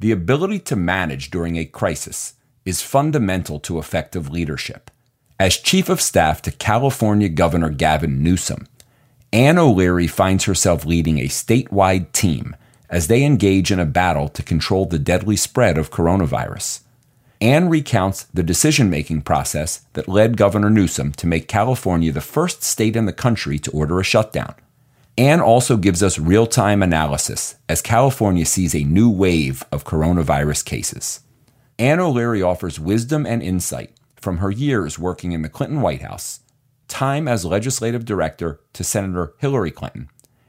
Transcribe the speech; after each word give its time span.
The 0.00 0.12
ability 0.12 0.60
to 0.60 0.76
manage 0.76 1.30
during 1.30 1.56
a 1.56 1.66
crisis 1.66 2.32
is 2.64 2.80
fundamental 2.80 3.60
to 3.60 3.78
effective 3.78 4.30
leadership. 4.30 4.90
As 5.38 5.58
Chief 5.58 5.90
of 5.90 6.00
Staff 6.00 6.40
to 6.42 6.50
California 6.50 7.28
Governor 7.28 7.68
Gavin 7.68 8.22
Newsom, 8.22 8.66
Ann 9.30 9.58
O'Leary 9.58 10.06
finds 10.06 10.44
herself 10.44 10.86
leading 10.86 11.18
a 11.18 11.28
statewide 11.28 12.12
team 12.12 12.56
as 12.88 13.08
they 13.08 13.22
engage 13.24 13.70
in 13.70 13.78
a 13.78 13.84
battle 13.84 14.30
to 14.30 14.42
control 14.42 14.86
the 14.86 14.98
deadly 14.98 15.36
spread 15.36 15.76
of 15.76 15.90
coronavirus. 15.90 16.80
Ann 17.42 17.68
recounts 17.68 18.24
the 18.32 18.42
decision 18.42 18.88
making 18.88 19.20
process 19.20 19.84
that 19.92 20.08
led 20.08 20.38
Governor 20.38 20.70
Newsom 20.70 21.12
to 21.12 21.26
make 21.26 21.46
California 21.46 22.10
the 22.10 22.22
first 22.22 22.62
state 22.62 22.96
in 22.96 23.04
the 23.04 23.12
country 23.12 23.58
to 23.58 23.70
order 23.72 24.00
a 24.00 24.04
shutdown. 24.04 24.54
Ann 25.20 25.42
also 25.42 25.76
gives 25.76 26.02
us 26.02 26.18
real 26.18 26.46
time 26.46 26.82
analysis 26.82 27.56
as 27.68 27.82
California 27.82 28.46
sees 28.46 28.74
a 28.74 28.84
new 28.84 29.10
wave 29.10 29.62
of 29.70 29.84
coronavirus 29.84 30.64
cases. 30.64 31.20
Ann 31.78 32.00
O'Leary 32.00 32.40
offers 32.40 32.80
wisdom 32.80 33.26
and 33.26 33.42
insight 33.42 33.92
from 34.16 34.38
her 34.38 34.50
years 34.50 34.98
working 34.98 35.32
in 35.32 35.42
the 35.42 35.50
Clinton 35.50 35.82
White 35.82 36.00
House, 36.00 36.40
time 36.88 37.28
as 37.28 37.44
legislative 37.44 38.06
director 38.06 38.60
to 38.72 38.82
Senator 38.82 39.34
Hillary 39.36 39.70
Clinton, 39.70 40.08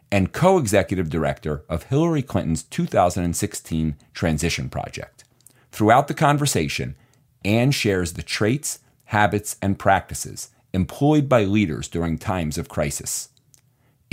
and 0.10 0.32
co 0.32 0.58
executive 0.58 1.10
director 1.10 1.66
of 1.68 1.84
Hillary 1.84 2.22
Clinton's 2.22 2.64
2016 2.64 3.98
Transition 4.14 4.70
Project. 4.70 5.26
Throughout 5.74 6.08
the 6.08 6.14
conversation, 6.14 6.96
Ann 7.44 7.72
shares 7.72 8.14
the 8.14 8.24
traits, 8.24 8.80
habits, 9.08 9.58
and 9.62 9.78
practices 9.78 10.48
employed 10.72 11.28
by 11.28 11.44
leaders 11.44 11.90
during 11.90 12.18
times 12.18 12.58
of 12.58 12.70
crisis. 12.70 13.28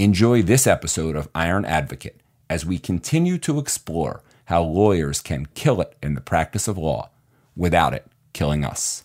Enjoy 0.01 0.43
this 0.43 0.69
episode 0.69 1.17
of 1.17 1.29
Iron 1.35 1.65
Advocate 1.65 2.21
as 2.49 2.65
we 2.65 2.79
continue 2.79 3.37
to 3.39 3.59
explore 3.59 4.23
how 4.45 4.63
lawyers 4.63 5.21
can 5.21 5.47
kill 5.55 5.81
it 5.81 5.97
in 6.01 6.15
the 6.15 6.21
practice 6.21 6.69
of 6.69 6.79
law 6.79 7.11
without 7.57 7.93
it 7.93 8.07
killing 8.33 8.65
us. 8.65 9.03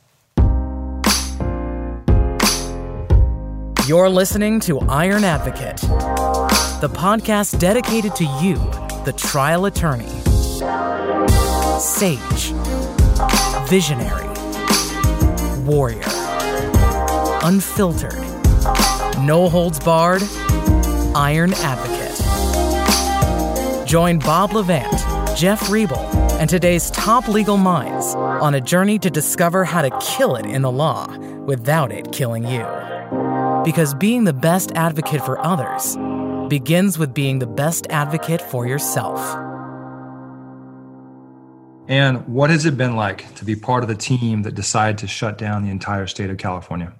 You're 3.87 4.07
listening 4.07 4.59
to 4.59 4.81
Iron 4.81 5.23
Advocate, 5.23 5.77
the 6.79 6.91
podcast 6.93 7.57
dedicated 7.57 8.15
to 8.17 8.25
you, 8.25 8.57
the 9.03 9.15
trial 9.17 9.65
attorney, 9.65 10.05
sage, 11.79 12.53
visionary, 13.67 14.27
warrior, 15.63 16.03
unfiltered, 17.41 18.13
no 19.25 19.49
holds 19.49 19.79
barred 19.79 20.21
Iron 21.15 21.53
Advocate. 21.55 22.17
Join 23.87 24.17
Bob 24.17 24.53
Levant, 24.53 24.91
Jeff 25.37 25.61
Riebel, 25.69 26.03
and 26.39 26.49
today's 26.49 26.89
top 26.91 27.27
legal 27.27 27.57
minds 27.57 28.15
on 28.15 28.55
a 28.55 28.61
journey 28.61 28.97
to 28.97 29.11
discover 29.11 29.63
how 29.63 29.83
to 29.83 29.91
kill 30.01 30.35
it 30.35 30.45
in 30.45 30.63
the 30.63 30.71
law 30.71 31.15
without 31.45 31.91
it 31.91 32.11
killing 32.11 32.43
you. 32.47 32.65
Because 33.63 33.93
being 33.93 34.23
the 34.23 34.33
best 34.33 34.71
advocate 34.73 35.23
for 35.23 35.37
others 35.39 35.95
begins 36.49 36.97
with 36.97 37.13
being 37.13 37.37
the 37.37 37.47
best 37.47 37.85
advocate 37.91 38.41
for 38.41 38.65
yourself. 38.65 39.19
And 41.87 42.27
what 42.27 42.49
has 42.49 42.65
it 42.65 42.75
been 42.77 42.95
like 42.95 43.35
to 43.35 43.45
be 43.45 43.55
part 43.55 43.83
of 43.83 43.89
the 43.89 43.95
team 43.95 44.41
that 44.43 44.55
decided 44.55 44.97
to 44.99 45.07
shut 45.07 45.37
down 45.37 45.63
the 45.63 45.69
entire 45.69 46.07
state 46.07 46.29
of 46.29 46.37
California? 46.37 46.93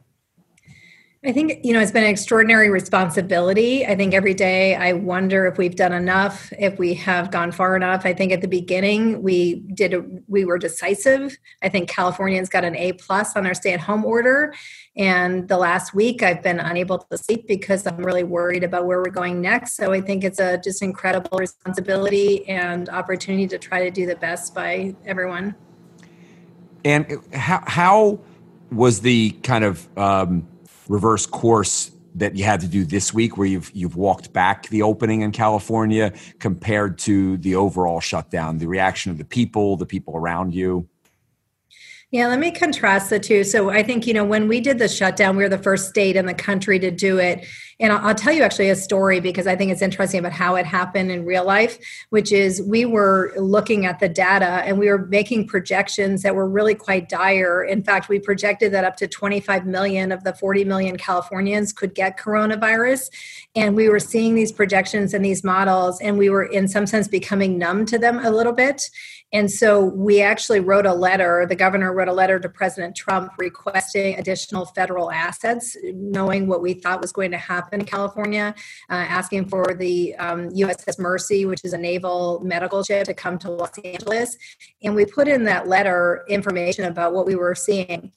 I 1.26 1.32
think, 1.32 1.64
you 1.64 1.72
know, 1.72 1.80
it's 1.80 1.92
been 1.92 2.04
an 2.04 2.10
extraordinary 2.10 2.70
responsibility. 2.70 3.86
I 3.86 3.96
think 3.96 4.14
every 4.14 4.34
day 4.34 4.76
I 4.76 4.92
wonder 4.92 5.46
if 5.46 5.58
we've 5.58 5.76
done 5.76 5.94
enough, 5.94 6.52
if 6.60 6.78
we 6.78 6.94
have 6.96 7.32
gone 7.32 7.54
far 7.54 7.78
enough. 7.78 8.06
I 8.06 8.14
think 8.14 8.34
at 8.34 8.42
the 8.42 8.48
beginning 8.48 9.22
we 9.22 9.62
did, 9.74 10.22
we 10.28 10.44
were 10.44 10.58
decisive. 10.58 11.38
I 11.62 11.70
think 11.70 11.88
Californians 11.88 12.50
got 12.50 12.66
an 12.66 12.76
A 12.76 12.92
plus 12.94 13.38
on 13.38 13.48
our 13.48 13.54
stay 13.54 13.72
at 13.72 13.80
home 13.80 14.04
order. 14.04 14.54
And 14.98 15.48
the 15.48 15.56
last 15.56 15.94
week 15.94 16.24
I've 16.24 16.44
been 16.44 16.59
unable 16.59 16.97
to 16.97 17.18
sleep 17.18 17.47
because 17.47 17.88
I'm 17.88 18.03
really 18.03 18.24
worried 18.26 18.66
about 18.66 18.86
where 18.86 18.97
we're 19.00 19.09
going 19.09 19.40
next. 19.40 19.78
So 19.78 19.94
I 19.94 20.02
think 20.02 20.26
it's 20.26 20.40
a 20.40 20.58
just 20.58 20.81
incredible 20.81 21.38
responsibility 21.38 22.46
and 22.50 22.90
opportunity 22.90 23.47
to 23.47 23.58
try 23.58 23.81
to 23.81 23.92
do 23.92 24.06
the 24.06 24.18
best 24.18 24.53
by 24.53 24.94
everyone. 25.06 25.56
And 26.84 27.24
how, 27.34 27.64
how 27.66 28.20
was 28.74 29.00
the 29.00 29.31
kind 29.44 29.64
of, 29.64 29.88
um, 29.97 30.50
reverse 30.88 31.26
course 31.26 31.92
that 32.16 32.36
you 32.36 32.44
had 32.44 32.60
to 32.62 32.68
do 32.68 32.86
this 32.86 33.14
week 33.14 33.38
where 33.38 33.48
you've 33.48 33.72
you've 33.74 33.96
walked 33.96 34.34
back 34.34 34.68
the 34.70 34.82
opening 34.82 35.22
in 35.22 35.32
California 35.32 36.14
compared 36.40 37.00
to 37.00 37.38
the 37.38 37.56
overall 37.56 38.00
shutdown 38.00 38.58
the 38.58 38.68
reaction 38.68 39.12
of 39.12 39.18
the 39.18 39.26
people 39.26 39.78
the 39.78 39.86
people 39.86 40.16
around 40.16 40.54
you 40.54 40.88
yeah, 42.13 42.28
let 42.28 42.38
me 42.38 42.51
contrast 42.51 43.09
the 43.09 43.19
two. 43.19 43.44
So 43.44 43.72
I 43.72 43.81
think, 43.81 44.06
you 44.06 44.13
know, 44.13 44.24
when 44.24 44.47
we 44.47 44.62
did 44.62 44.78
the 44.78 44.88
shutdown, 44.88 45.35
we 45.35 45.41
were 45.41 45.50
the 45.50 45.57
first 45.57 45.90
state 45.90 46.16
in 46.16 46.28
the 46.28 46.34
country 46.35 46.78
to 46.78 46.91
do 46.91 47.18
it. 47.18 47.44
And 47.79 47.91
I'll, 47.91 48.09
I'll, 48.09 48.16
tell 48.16 48.31
you 48.31 48.44
actually 48.44 48.69
a 48.69 48.75
story 48.75 49.19
because 49.19 49.47
I 49.47 49.56
think 49.56 49.72
it's 49.72 49.81
interesting 49.81 50.19
about 50.19 50.31
how 50.31 50.53
it 50.53 50.68
happened 50.68 51.09
in 51.09 51.25
real 51.25 51.44
life, 51.44 51.79
which 52.12 52.31
is 52.31 52.62
we 52.62 52.85
were 52.85 53.34
looking 53.35 53.88
at 53.88 54.00
the 54.00 54.07
data 54.07 54.46
and 54.46 54.78
we 54.78 54.90
were 54.90 55.07
making 55.07 55.47
projections 55.47 56.22
that 56.22 56.35
were 56.35 56.47
really 56.47 56.75
quite 56.75 57.09
dire. 57.09 57.63
In 57.63 57.84
fact, 57.84 58.09
we 58.09 58.19
projected 58.19 58.72
that 58.73 58.84
up 58.84 58.96
to 58.97 59.07
25 59.07 59.66
million 59.66 60.12
of 60.12 60.23
the 60.23 60.35
40 60.35 60.66
million 60.66 60.97
Californians 60.97 61.73
could 61.73 61.96
get 61.96 62.19
coronavirus. 62.19 63.09
And 63.56 63.75
we 63.75 63.90
were 63.90 64.00
seeing 64.00 64.35
these 64.35 64.52
projections 64.52 65.16
and 65.16 65.25
these 65.25 65.44
models, 65.44 66.00
and 66.00 66.19
we 66.19 66.29
were, 66.29 66.44
in 66.44 66.68
some 66.68 66.85
sense, 66.85 67.07
becoming 67.07 67.57
numb 67.57 67.88
to 67.88 67.97
them 67.97 68.23
a 68.23 68.29
little 68.29 68.53
bit. 68.53 68.91
And 69.34 69.50
so 69.50 69.84
we 69.84 70.22
actually 70.22 70.60
wrote 70.60 70.86
a 70.86 70.94
letter, 70.94 71.48
the 71.50 71.56
governor 71.56 71.92
wrote 71.92 72.08
a 72.08 72.14
letter 72.14 72.40
to 72.40 72.48
President 72.48 72.96
Trump 72.96 73.32
requesting 73.40 74.16
additional 74.20 74.66
federal 74.66 75.12
assets, 75.12 75.76
knowing 75.84 76.46
what 76.46 76.62
we 76.62 76.76
thought 76.76 77.02
was 77.02 77.12
going 77.12 77.32
to 77.32 77.38
happen 77.38 77.80
in 77.80 77.86
California, 77.88 78.54
uh, 78.92 78.94
asking 78.94 79.50
for 79.50 79.74
the 79.74 80.16
um, 80.18 80.50
USS 80.50 81.00
Mercy, 81.00 81.48
which 81.48 81.62
is 81.64 81.74
a 81.74 81.78
naval 81.80 82.42
medical 82.44 82.84
ship, 82.84 83.06
to 83.06 83.16
come 83.16 83.40
to 83.40 83.50
Los 83.50 83.76
Angeles. 83.80 84.38
And 84.84 84.94
we 84.94 85.06
put 85.06 85.28
in 85.28 85.46
that 85.46 85.68
letter 85.68 86.24
information 86.30 86.86
about 86.86 87.14
what 87.14 87.26
we 87.26 87.36
were 87.36 87.56
seeing. 87.56 88.12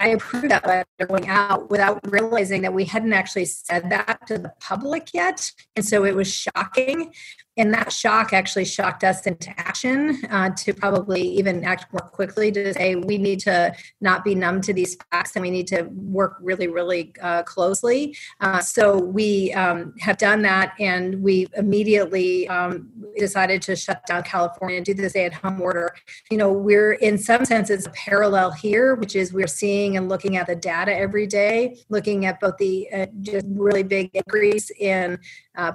I 0.00 0.10
approved 0.10 0.50
that 0.50 0.66
letter 0.66 0.86
going 1.08 1.28
out 1.28 1.68
without 1.68 2.00
realizing 2.08 2.62
that 2.62 2.72
we 2.72 2.84
hadn't 2.84 3.12
actually 3.12 3.46
said 3.46 3.90
that 3.90 4.24
to 4.28 4.38
the 4.38 4.52
public 4.60 5.12
yet. 5.12 5.50
And 5.74 5.84
so 5.84 6.04
it 6.04 6.14
was 6.14 6.32
shocking 6.32 7.12
and 7.58 7.74
that 7.74 7.92
shock 7.92 8.32
actually 8.32 8.64
shocked 8.64 9.02
us 9.04 9.26
into 9.26 9.50
action 9.58 10.24
uh, 10.30 10.50
to 10.50 10.72
probably 10.72 11.20
even 11.20 11.64
act 11.64 11.92
more 11.92 12.08
quickly 12.08 12.50
to 12.52 12.72
say 12.72 12.94
we 12.94 13.18
need 13.18 13.40
to 13.40 13.74
not 14.00 14.24
be 14.24 14.34
numb 14.34 14.60
to 14.60 14.72
these 14.72 14.96
facts 15.10 15.32
and 15.34 15.42
we 15.42 15.50
need 15.50 15.66
to 15.66 15.82
work 15.92 16.38
really 16.40 16.68
really 16.68 17.12
uh, 17.20 17.42
closely. 17.42 18.16
Uh, 18.40 18.60
so 18.60 18.98
we 18.98 19.52
um, 19.54 19.92
have 19.98 20.16
done 20.16 20.40
that 20.42 20.72
and 20.78 21.20
we 21.20 21.48
immediately 21.56 22.48
um, 22.48 22.88
decided 23.16 23.60
to 23.60 23.74
shut 23.74 24.06
down 24.06 24.22
california 24.22 24.76
and 24.76 24.86
do 24.86 24.94
the 24.94 25.10
stay 25.10 25.24
at 25.24 25.34
home 25.34 25.60
order. 25.60 25.94
You 26.30 26.38
know 26.38 26.52
we're 26.52 26.92
in 26.92 27.18
some 27.18 27.44
senses 27.44 27.86
a 27.86 27.90
parallel 27.90 28.52
here 28.52 28.94
which 28.94 29.16
is 29.16 29.32
we're 29.32 29.46
seeing 29.46 29.96
and 29.96 30.08
looking 30.08 30.36
at 30.36 30.46
the 30.46 30.56
data 30.56 30.94
every 30.96 31.26
day 31.26 31.76
looking 31.88 32.24
at 32.24 32.38
both 32.38 32.56
the 32.58 32.88
uh, 32.92 33.06
just 33.20 33.46
really 33.50 33.82
big 33.82 34.10
increase 34.14 34.70
in 34.78 35.18
uh, 35.58 35.72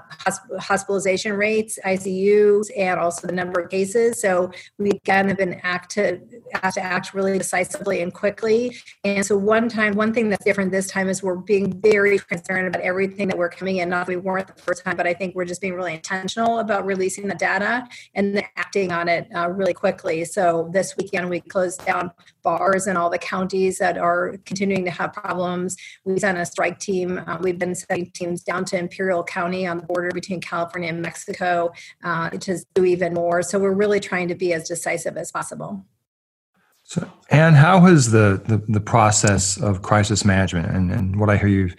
hospitalization 0.60 1.34
rates, 1.34 1.78
ICUs, 1.86 2.70
and 2.78 3.00
also 3.00 3.28
the 3.28 3.34
number 3.34 3.60
of 3.60 3.70
cases. 3.70 4.20
So 4.20 4.52
we 4.78 5.00
kind 5.06 5.30
of 5.30 5.38
been 5.38 5.60
act 5.64 5.92
to 5.92 6.20
have 6.62 6.74
to 6.76 6.82
act 6.82 7.14
really 7.14 7.38
decisively 7.38 8.02
and 8.02 8.14
quickly. 8.14 8.76
And 9.04 9.26
so 9.26 9.38
one 9.38 9.68
time, 9.68 9.94
one 9.96 10.14
thing 10.14 10.30
that's 10.30 10.44
different 10.46 10.72
this 10.72 10.88
time 10.88 11.10
is 11.10 11.22
we're 11.22 11.36
being 11.36 11.80
very 11.82 12.18
concerned 12.18 12.68
about 12.68 12.82
everything 12.82 13.28
that 13.28 13.38
we're 13.38 13.50
coming 13.50 13.78
in. 13.78 13.90
Not 13.90 14.08
that 14.08 14.16
we 14.16 14.18
weren't 14.18 14.48
the 14.48 14.62
first 14.62 14.84
time, 14.86 14.96
but 14.96 15.06
I 15.06 15.14
think 15.14 15.36
we're 15.36 15.46
just 15.46 15.62
being 15.62 15.74
really 15.74 15.94
intentional 15.94 16.60
about 16.60 16.86
releasing 16.86 17.28
the 17.28 17.36
data 17.36 17.88
and 18.16 18.36
then 18.36 18.46
acting 18.56 18.92
on 18.92 19.10
it 19.10 19.28
uh, 19.36 19.50
really 19.50 19.74
quickly. 19.74 20.24
So 20.24 20.70
this 20.72 20.96
weekend 20.98 21.30
we 21.30 21.42
closed 21.42 21.86
down 21.86 22.12
bars 22.42 22.88
in 22.88 22.98
all 22.98 23.10
the 23.10 23.18
counties 23.18 23.78
that 23.80 23.98
are 23.98 24.38
continuing 24.46 24.86
to 24.86 24.92
have 24.92 25.14
problems. 25.14 25.76
We 26.06 26.20
sent 26.20 26.38
a 26.38 26.46
strike 26.46 26.80
team. 26.80 27.22
Uh, 27.26 27.38
we've 27.42 27.60
been 27.60 27.76
sending 27.76 28.12
teams 28.12 28.44
down 28.44 28.66
to 28.66 28.78
Imperial 28.78 29.24
County 29.24 29.66
on 29.74 29.80
the 29.80 29.86
border 29.86 30.12
between 30.12 30.40
California 30.40 30.90
and 30.90 31.02
Mexico 31.02 31.74
uh, 32.04 32.30
to 32.30 32.60
do 32.76 32.86
even 32.86 33.14
more. 33.14 33.42
So 33.42 33.60
we're 33.60 33.72
really 33.72 34.00
trying 34.00 34.28
to 34.30 34.36
be 34.36 34.54
as 34.54 34.68
decisive 34.68 35.18
as 35.18 35.32
possible. 35.32 35.84
So, 36.84 37.10
and 37.30 37.56
how 37.56 37.82
has 37.82 38.12
the, 38.12 38.42
the, 38.46 38.58
the 38.68 38.82
process 38.82 39.58
of 39.58 39.82
crisis 39.82 40.26
management 40.26 40.68
and, 40.68 40.92
and 40.92 41.20
what 41.20 41.30
I 41.30 41.38
hear 41.38 41.48
you 41.48 41.72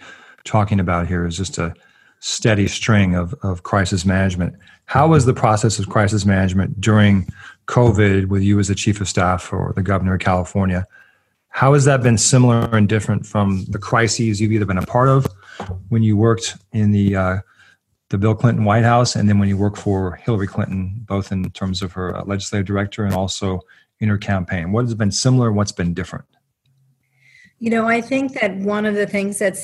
talking 0.43 0.79
about 0.79 1.07
here 1.07 1.25
is 1.25 1.37
just 1.37 1.57
a 1.57 1.73
steady 2.19 2.67
string 2.67 3.15
of, 3.15 3.35
of 3.43 3.63
crisis 3.63 4.03
management. 4.05 4.55
How 4.85 5.07
was 5.07 5.25
the 5.25 5.33
process 5.33 5.77
of 5.79 5.89
crisis 5.89 6.25
management 6.25 6.81
during 6.81 7.27
COVID 7.67 8.27
with 8.27 8.41
you 8.41 8.59
as 8.59 8.67
the 8.67 8.75
chief 8.75 8.99
of 8.99 9.07
staff 9.07 9.53
or 9.53 9.73
the 9.75 9.83
governor 9.83 10.15
of 10.15 10.21
California? 10.21 10.87
How 11.49 11.73
has 11.73 11.85
that 11.85 12.03
been 12.03 12.17
similar 12.17 12.75
and 12.75 12.89
different 12.89 13.25
from 13.25 13.65
the 13.65 13.79
crises 13.79 14.41
you've 14.41 14.51
either 14.51 14.65
been 14.65 14.77
a 14.77 14.85
part 14.85 15.07
of 15.07 15.27
when 15.89 16.03
you 16.03 16.17
worked 16.17 16.57
in 16.73 16.91
the 16.91 17.15
uh, 17.15 17.37
the 18.09 18.17
Bill 18.17 18.35
Clinton 18.35 18.65
White 18.65 18.83
House, 18.83 19.15
and 19.15 19.27
then 19.27 19.39
when 19.39 19.49
you 19.49 19.57
work 19.57 19.77
for 19.77 20.15
Hillary 20.15 20.47
Clinton, 20.47 21.03
both 21.07 21.31
in 21.31 21.49
terms 21.51 21.81
of 21.81 21.93
her 21.93 22.15
uh, 22.15 22.23
legislative 22.25 22.67
director 22.67 23.03
and 23.03 23.13
also 23.13 23.61
in 23.99 24.09
her 24.09 24.17
campaign? 24.17 24.71
What 24.71 24.85
has 24.85 24.93
been 24.93 25.11
similar? 25.11 25.51
What's 25.51 25.71
been 25.71 25.93
different? 25.93 26.25
You 27.59 27.69
know, 27.69 27.87
I 27.87 28.01
think 28.01 28.33
that 28.33 28.57
one 28.57 28.85
of 28.85 28.95
the 28.95 29.07
things 29.07 29.39
that 29.39 29.57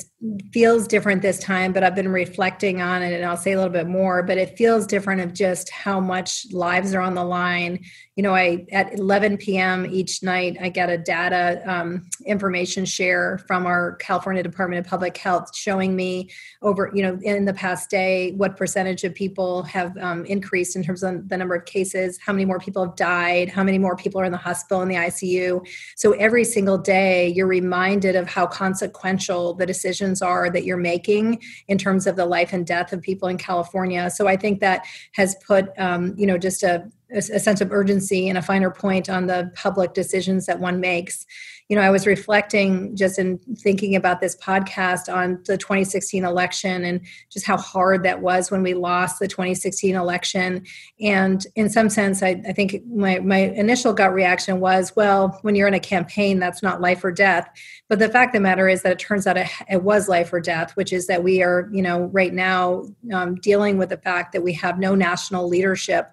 feels 0.50 0.88
different 0.88 1.20
this 1.20 1.38
time, 1.38 1.74
but 1.74 1.84
I've 1.84 1.94
been 1.94 2.08
reflecting 2.08 2.80
on 2.80 3.02
it 3.02 3.12
and 3.12 3.24
I'll 3.24 3.36
say 3.36 3.52
a 3.52 3.56
little 3.56 3.72
bit 3.72 3.86
more, 3.86 4.22
but 4.22 4.38
it 4.38 4.56
feels 4.56 4.86
different 4.86 5.20
of 5.20 5.34
just 5.34 5.68
how 5.70 6.00
much 6.00 6.46
lives 6.52 6.94
are 6.94 7.02
on 7.02 7.14
the 7.14 7.24
line. 7.24 7.84
You 8.16 8.22
know, 8.22 8.34
I 8.34 8.66
at 8.72 8.98
11 8.98 9.38
p.m. 9.38 9.86
each 9.86 10.22
night, 10.22 10.58
I 10.60 10.68
get 10.68 10.90
a 10.90 10.98
data 10.98 11.62
um, 11.64 12.06
information 12.26 12.84
share 12.84 13.38
from 13.46 13.64
our 13.64 13.96
California 13.96 14.42
Department 14.42 14.84
of 14.84 14.90
Public 14.90 15.16
Health 15.16 15.56
showing 15.56 15.96
me 15.96 16.30
over, 16.60 16.90
you 16.94 17.02
know, 17.02 17.18
in 17.22 17.46
the 17.46 17.54
past 17.54 17.88
day, 17.88 18.32
what 18.32 18.58
percentage 18.58 19.02
of 19.04 19.14
people 19.14 19.62
have 19.62 19.96
um, 19.96 20.26
increased 20.26 20.76
in 20.76 20.82
terms 20.82 21.02
of 21.02 21.26
the 21.30 21.38
number 21.38 21.54
of 21.54 21.64
cases, 21.64 22.18
how 22.20 22.34
many 22.34 22.44
more 22.44 22.58
people 22.58 22.84
have 22.84 22.96
died, 22.96 23.48
how 23.48 23.64
many 23.64 23.78
more 23.78 23.96
people 23.96 24.20
are 24.20 24.26
in 24.26 24.32
the 24.32 24.36
hospital 24.36 24.82
in 24.82 24.88
the 24.88 24.96
ICU. 24.96 25.66
So 25.96 26.12
every 26.12 26.44
single 26.44 26.76
day, 26.76 27.28
you're 27.28 27.46
reminded 27.46 28.14
of 28.14 28.28
how 28.28 28.46
consequential 28.46 29.54
the 29.54 29.64
decisions 29.64 30.20
are 30.20 30.50
that 30.50 30.64
you're 30.64 30.76
making 30.76 31.42
in 31.68 31.78
terms 31.78 32.06
of 32.06 32.16
the 32.16 32.26
life 32.26 32.52
and 32.52 32.66
death 32.66 32.92
of 32.92 33.00
people 33.00 33.28
in 33.28 33.38
California. 33.38 34.10
So 34.10 34.26
I 34.28 34.36
think 34.36 34.60
that 34.60 34.84
has 35.12 35.34
put, 35.46 35.70
um, 35.78 36.14
you 36.18 36.26
know, 36.26 36.36
just 36.36 36.62
a, 36.62 36.90
a 37.14 37.40
sense 37.40 37.60
of 37.60 37.72
urgency 37.72 38.28
and 38.28 38.38
a 38.38 38.42
finer 38.42 38.70
point 38.70 39.08
on 39.08 39.26
the 39.26 39.50
public 39.54 39.94
decisions 39.94 40.46
that 40.46 40.60
one 40.60 40.80
makes 40.80 41.26
you 41.68 41.76
know, 41.76 41.82
I 41.82 41.90
was 41.90 42.06
reflecting 42.06 42.94
just 42.96 43.18
in 43.18 43.38
thinking 43.56 43.96
about 43.96 44.20
this 44.20 44.36
podcast 44.36 45.12
on 45.12 45.42
the 45.46 45.56
2016 45.56 46.24
election 46.24 46.84
and 46.84 47.00
just 47.30 47.46
how 47.46 47.56
hard 47.56 48.02
that 48.02 48.20
was 48.20 48.50
when 48.50 48.62
we 48.62 48.74
lost 48.74 49.18
the 49.18 49.28
2016 49.28 49.94
election. 49.94 50.64
And 51.00 51.46
in 51.54 51.70
some 51.70 51.88
sense, 51.88 52.22
I, 52.22 52.42
I 52.46 52.52
think 52.52 52.84
my, 52.86 53.20
my 53.20 53.38
initial 53.38 53.92
gut 53.92 54.12
reaction 54.12 54.60
was, 54.60 54.94
well, 54.96 55.38
when 55.42 55.54
you're 55.54 55.68
in 55.68 55.74
a 55.74 55.80
campaign, 55.80 56.38
that's 56.38 56.62
not 56.62 56.80
life 56.80 57.02
or 57.04 57.12
death. 57.12 57.48
But 57.88 57.98
the 57.98 58.08
fact 58.08 58.34
of 58.34 58.40
the 58.40 58.40
matter 58.40 58.68
is 58.68 58.82
that 58.82 58.92
it 58.92 58.98
turns 58.98 59.26
out 59.26 59.36
it, 59.36 59.48
it 59.70 59.82
was 59.82 60.08
life 60.08 60.32
or 60.32 60.40
death, 60.40 60.72
which 60.76 60.92
is 60.92 61.06
that 61.06 61.22
we 61.22 61.42
are, 61.42 61.68
you 61.72 61.82
know, 61.82 62.04
right 62.12 62.32
now 62.32 62.84
um, 63.12 63.36
dealing 63.36 63.78
with 63.78 63.90
the 63.90 63.96
fact 63.96 64.32
that 64.32 64.42
we 64.42 64.52
have 64.54 64.78
no 64.78 64.94
national 64.94 65.48
leadership 65.48 66.10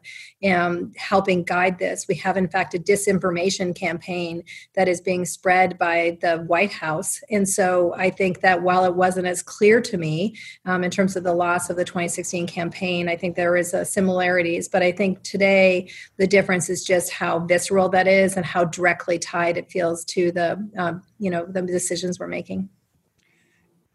um, 0.50 0.92
helping 0.96 1.44
guide 1.44 1.80
this. 1.80 2.06
We 2.08 2.16
have, 2.16 2.38
in 2.38 2.48
fact, 2.48 2.74
a 2.74 2.80
disinformation 2.80 3.76
campaign 3.76 4.44
that 4.76 4.88
is 4.88 5.02
being 5.02 5.26
spread 5.40 5.78
by 5.78 6.18
the 6.22 6.40
White 6.48 6.74
House. 6.74 7.22
And 7.32 7.48
so 7.48 7.94
I 7.96 8.10
think 8.10 8.42
that 8.42 8.62
while 8.62 8.84
it 8.84 8.96
wasn't 8.96 9.26
as 9.26 9.42
clear 9.42 9.80
to 9.80 9.98
me 9.98 10.36
um, 10.66 10.84
in 10.84 10.92
terms 10.92 11.16
of 11.16 11.24
the 11.24 11.34
loss 11.34 11.70
of 11.70 11.78
the 11.78 11.86
2016 11.86 12.46
campaign, 12.46 13.08
I 13.08 13.16
think 13.16 13.38
there 13.38 13.56
is 13.56 13.74
similarities. 13.84 14.68
But 14.68 14.84
I 14.84 14.92
think 14.92 15.24
today 15.24 15.90
the 16.18 16.28
difference 16.28 16.70
is 16.70 16.84
just 16.84 17.14
how 17.14 17.40
visceral 17.40 17.88
that 17.88 18.06
is 18.06 18.36
and 18.36 18.46
how 18.46 18.66
directly 18.66 19.18
tied 19.18 19.56
it 19.56 19.72
feels 19.72 20.04
to 20.06 20.30
the, 20.34 20.70
um, 20.78 21.04
you 21.20 21.32
know, 21.32 21.46
the 21.46 21.62
decisions 21.62 22.20
we're 22.20 22.28
making. 22.28 22.68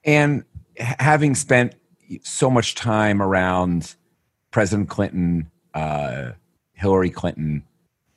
And 0.03 0.45
having 0.79 1.35
spent 1.35 1.75
so 2.23 2.49
much 2.49 2.75
time 2.75 3.21
around 3.21 3.97
President 4.51 4.89
Clinton 4.89 5.51
uh, 5.75 6.33
Hillary 6.73 7.11
Clinton, 7.11 7.65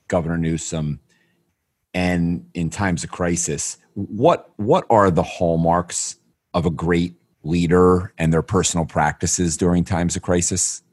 Governor 0.07 0.37
Newsom, 0.37 1.01
and 1.97 2.47
in 2.53 2.69
times 2.69 3.03
of 3.03 3.09
crisis, 3.09 3.79
what 3.95 4.51
what 4.57 4.85
are 4.91 5.09
the 5.09 5.23
hallmarks 5.23 6.17
of 6.53 6.67
a 6.67 6.69
great 6.69 7.15
leader 7.41 8.13
and 8.19 8.31
their 8.31 8.43
personal 8.43 8.85
practices 8.85 9.57
during 9.57 9.83
times 9.83 10.15
of 10.15 10.21
crisis? 10.21 10.83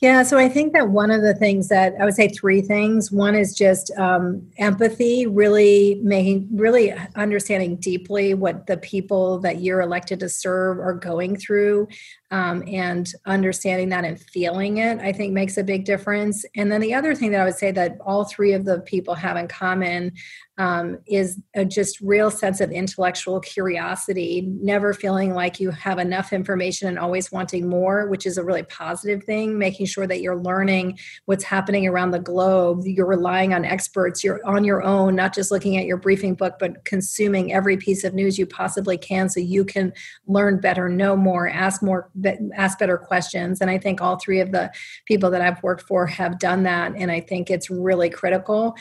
Yeah, 0.00 0.24
so 0.24 0.36
I 0.36 0.48
think 0.48 0.72
that 0.72 0.88
one 0.88 1.12
of 1.12 1.22
the 1.22 1.32
things 1.32 1.68
that 1.68 1.94
I 2.00 2.04
would 2.04 2.14
say 2.14 2.26
three 2.26 2.60
things. 2.60 3.12
One 3.12 3.36
is 3.36 3.54
just 3.54 3.96
um, 3.96 4.50
empathy, 4.58 5.28
really 5.28 6.00
making, 6.02 6.48
really 6.52 6.92
understanding 7.14 7.76
deeply 7.76 8.34
what 8.34 8.66
the 8.66 8.78
people 8.78 9.38
that 9.42 9.60
you're 9.60 9.80
elected 9.80 10.18
to 10.18 10.28
serve 10.28 10.80
are 10.80 10.94
going 10.94 11.36
through, 11.36 11.86
um, 12.32 12.64
and 12.66 13.12
understanding 13.26 13.90
that 13.90 14.06
and 14.06 14.18
feeling 14.18 14.78
it. 14.78 14.98
I 15.00 15.12
think 15.12 15.34
makes 15.34 15.58
a 15.58 15.62
big 15.62 15.84
difference. 15.84 16.44
And 16.56 16.72
then 16.72 16.80
the 16.80 16.94
other 16.94 17.14
thing 17.14 17.30
that 17.32 17.42
I 17.42 17.44
would 17.44 17.54
say 17.54 17.70
that 17.72 17.98
all 18.04 18.24
three 18.24 18.54
of 18.54 18.64
the 18.64 18.80
people 18.80 19.14
have 19.14 19.36
in 19.36 19.48
common 19.48 20.12
um, 20.58 20.98
is 21.06 21.40
a 21.54 21.64
just 21.64 22.00
real 22.00 22.30
sense 22.30 22.60
of 22.60 22.70
intellectual 22.70 23.40
curiosity, 23.40 24.48
never 24.60 24.92
feeling 24.92 25.34
like 25.34 25.58
you 25.58 25.70
have 25.70 25.98
enough 25.98 26.32
information 26.32 26.88
and 26.88 26.98
always 26.98 27.32
wanting 27.32 27.68
more, 27.68 28.08
which 28.08 28.26
is 28.26 28.38
a 28.38 28.44
really 28.44 28.62
positive 28.64 29.24
thing. 29.24 29.58
Making 29.58 29.86
sure 29.86 30.06
that 30.06 30.20
you're 30.20 30.36
learning 30.36 30.98
what's 31.24 31.44
happening 31.44 31.86
around 31.86 32.10
the 32.10 32.20
globe, 32.20 32.82
you're 32.84 33.06
relying 33.06 33.54
on 33.54 33.64
experts, 33.64 34.22
you're 34.22 34.40
on 34.46 34.62
your 34.62 34.82
own, 34.82 35.16
not 35.16 35.34
just 35.34 35.50
looking 35.50 35.76
at 35.78 35.86
your 35.86 35.96
briefing 35.96 36.34
book, 36.34 36.54
but 36.58 36.84
consuming 36.84 37.52
every 37.52 37.76
piece 37.76 38.04
of 38.04 38.14
news 38.14 38.38
you 38.38 38.46
possibly 38.46 38.98
can 38.98 39.28
so 39.28 39.40
you 39.40 39.64
can 39.64 39.92
learn 40.26 40.60
better, 40.60 40.88
know 40.88 41.16
more, 41.16 41.48
ask 41.48 41.82
more, 41.82 42.10
ask 42.54 42.78
better 42.78 42.98
questions. 42.98 43.60
And 43.60 43.70
I 43.70 43.78
think 43.78 44.00
all 44.00 44.18
three 44.18 44.40
of 44.40 44.52
the 44.52 44.70
people 45.06 45.30
that 45.30 45.42
I've 45.42 45.62
worked 45.62 45.82
for 45.82 46.06
have 46.06 46.38
done 46.38 46.62
that. 46.64 46.94
And 46.96 47.10
I 47.10 47.20
think 47.20 47.50
it's 47.50 47.70
really 47.70 48.10
critical. 48.10 48.74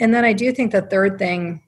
And 0.00 0.12
then 0.12 0.24
I 0.24 0.32
do 0.32 0.52
think 0.52 0.72
the 0.72 0.82
third 0.82 1.18
thing 1.18 1.62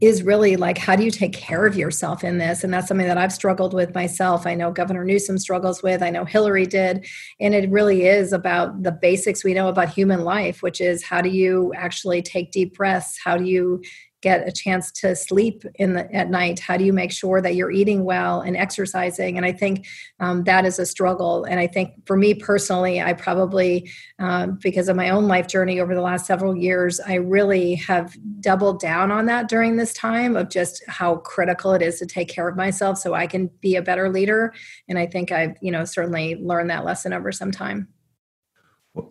is 0.00 0.22
really 0.22 0.56
like 0.56 0.78
how 0.78 0.94
do 0.94 1.04
you 1.04 1.10
take 1.10 1.32
care 1.32 1.66
of 1.66 1.76
yourself 1.76 2.22
in 2.22 2.38
this 2.38 2.62
and 2.62 2.72
that's 2.72 2.86
something 2.86 3.06
that 3.06 3.18
i've 3.18 3.32
struggled 3.32 3.74
with 3.74 3.92
myself 3.94 4.46
i 4.46 4.54
know 4.54 4.70
governor 4.70 5.04
newsom 5.04 5.36
struggles 5.36 5.82
with 5.82 6.02
i 6.02 6.08
know 6.08 6.24
hillary 6.24 6.64
did 6.64 7.04
and 7.40 7.52
it 7.52 7.68
really 7.68 8.06
is 8.06 8.32
about 8.32 8.84
the 8.84 8.92
basics 8.92 9.42
we 9.42 9.54
know 9.54 9.68
about 9.68 9.88
human 9.88 10.22
life 10.22 10.62
which 10.62 10.80
is 10.80 11.02
how 11.02 11.20
do 11.20 11.28
you 11.28 11.72
actually 11.74 12.22
take 12.22 12.52
deep 12.52 12.76
breaths 12.76 13.18
how 13.24 13.36
do 13.36 13.44
you 13.44 13.82
get 14.22 14.46
a 14.48 14.52
chance 14.52 14.90
to 14.92 15.14
sleep 15.14 15.64
in 15.74 15.94
the, 15.94 16.12
at 16.14 16.30
night? 16.30 16.60
How 16.60 16.76
do 16.76 16.84
you 16.84 16.92
make 16.92 17.12
sure 17.12 17.40
that 17.40 17.54
you're 17.54 17.70
eating 17.70 18.04
well 18.04 18.40
and 18.40 18.56
exercising? 18.56 19.36
And 19.36 19.44
I 19.44 19.52
think 19.52 19.86
um, 20.20 20.44
that 20.44 20.64
is 20.64 20.78
a 20.78 20.86
struggle. 20.86 21.44
And 21.44 21.60
I 21.60 21.66
think 21.66 22.06
for 22.06 22.16
me 22.16 22.34
personally, 22.34 23.00
I 23.00 23.12
probably, 23.12 23.90
um, 24.18 24.58
because 24.62 24.88
of 24.88 24.96
my 24.96 25.10
own 25.10 25.28
life 25.28 25.48
journey 25.48 25.80
over 25.80 25.94
the 25.94 26.00
last 26.00 26.24
several 26.24 26.56
years, 26.56 27.00
I 27.00 27.14
really 27.14 27.74
have 27.74 28.16
doubled 28.40 28.80
down 28.80 29.10
on 29.10 29.26
that 29.26 29.48
during 29.48 29.76
this 29.76 29.92
time 29.92 30.36
of 30.36 30.48
just 30.48 30.82
how 30.88 31.16
critical 31.16 31.72
it 31.72 31.82
is 31.82 31.98
to 31.98 32.06
take 32.06 32.28
care 32.28 32.48
of 32.48 32.56
myself 32.56 32.98
so 32.98 33.14
I 33.14 33.26
can 33.26 33.50
be 33.60 33.76
a 33.76 33.82
better 33.82 34.08
leader. 34.08 34.54
And 34.88 34.98
I 34.98 35.06
think 35.06 35.32
I've, 35.32 35.56
you 35.60 35.72
know, 35.72 35.84
certainly 35.84 36.36
learned 36.36 36.70
that 36.70 36.84
lesson 36.84 37.12
over 37.12 37.32
some 37.32 37.50
time. 37.50 37.88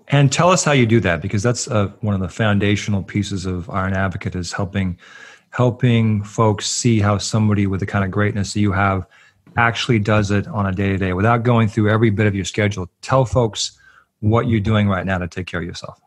And 0.10 0.32
tell 0.32 0.50
us 0.50 0.64
how 0.64 0.74
you 0.74 0.86
do 0.86 1.00
that, 1.00 1.22
because 1.22 1.42
that's 1.42 1.68
uh, 1.68 1.88
one 2.02 2.14
of 2.14 2.22
the 2.22 2.30
foundational 2.30 3.02
pieces 3.02 3.46
of 3.46 3.70
Iron 3.70 3.94
Advocate 3.94 4.36
is 4.36 4.54
helping 4.54 4.98
helping 5.50 6.24
folks 6.24 6.70
see 6.70 7.00
how 7.00 7.18
somebody 7.18 7.68
with 7.68 7.82
the 7.82 7.86
kind 7.86 8.06
of 8.06 8.12
greatness 8.12 8.54
that 8.54 8.62
you 8.62 8.72
have 8.72 9.06
actually 9.58 10.00
does 10.00 10.32
it 10.32 10.48
on 10.48 10.66
a 10.66 10.72
day 10.72 10.90
to 10.90 10.98
day 10.98 11.12
without 11.12 11.44
going 11.44 11.68
through 11.68 11.90
every 11.90 12.10
bit 12.10 12.26
of 12.26 12.34
your 12.34 12.46
schedule. 12.46 12.90
Tell 13.02 13.26
folks 13.26 13.78
what 14.22 14.48
you're 14.48 14.62
doing 14.62 14.88
right 14.88 15.06
now 15.06 15.18
to 15.18 15.28
take 15.28 15.48
care 15.48 15.60
of 15.60 15.66
yourself. 15.66 16.00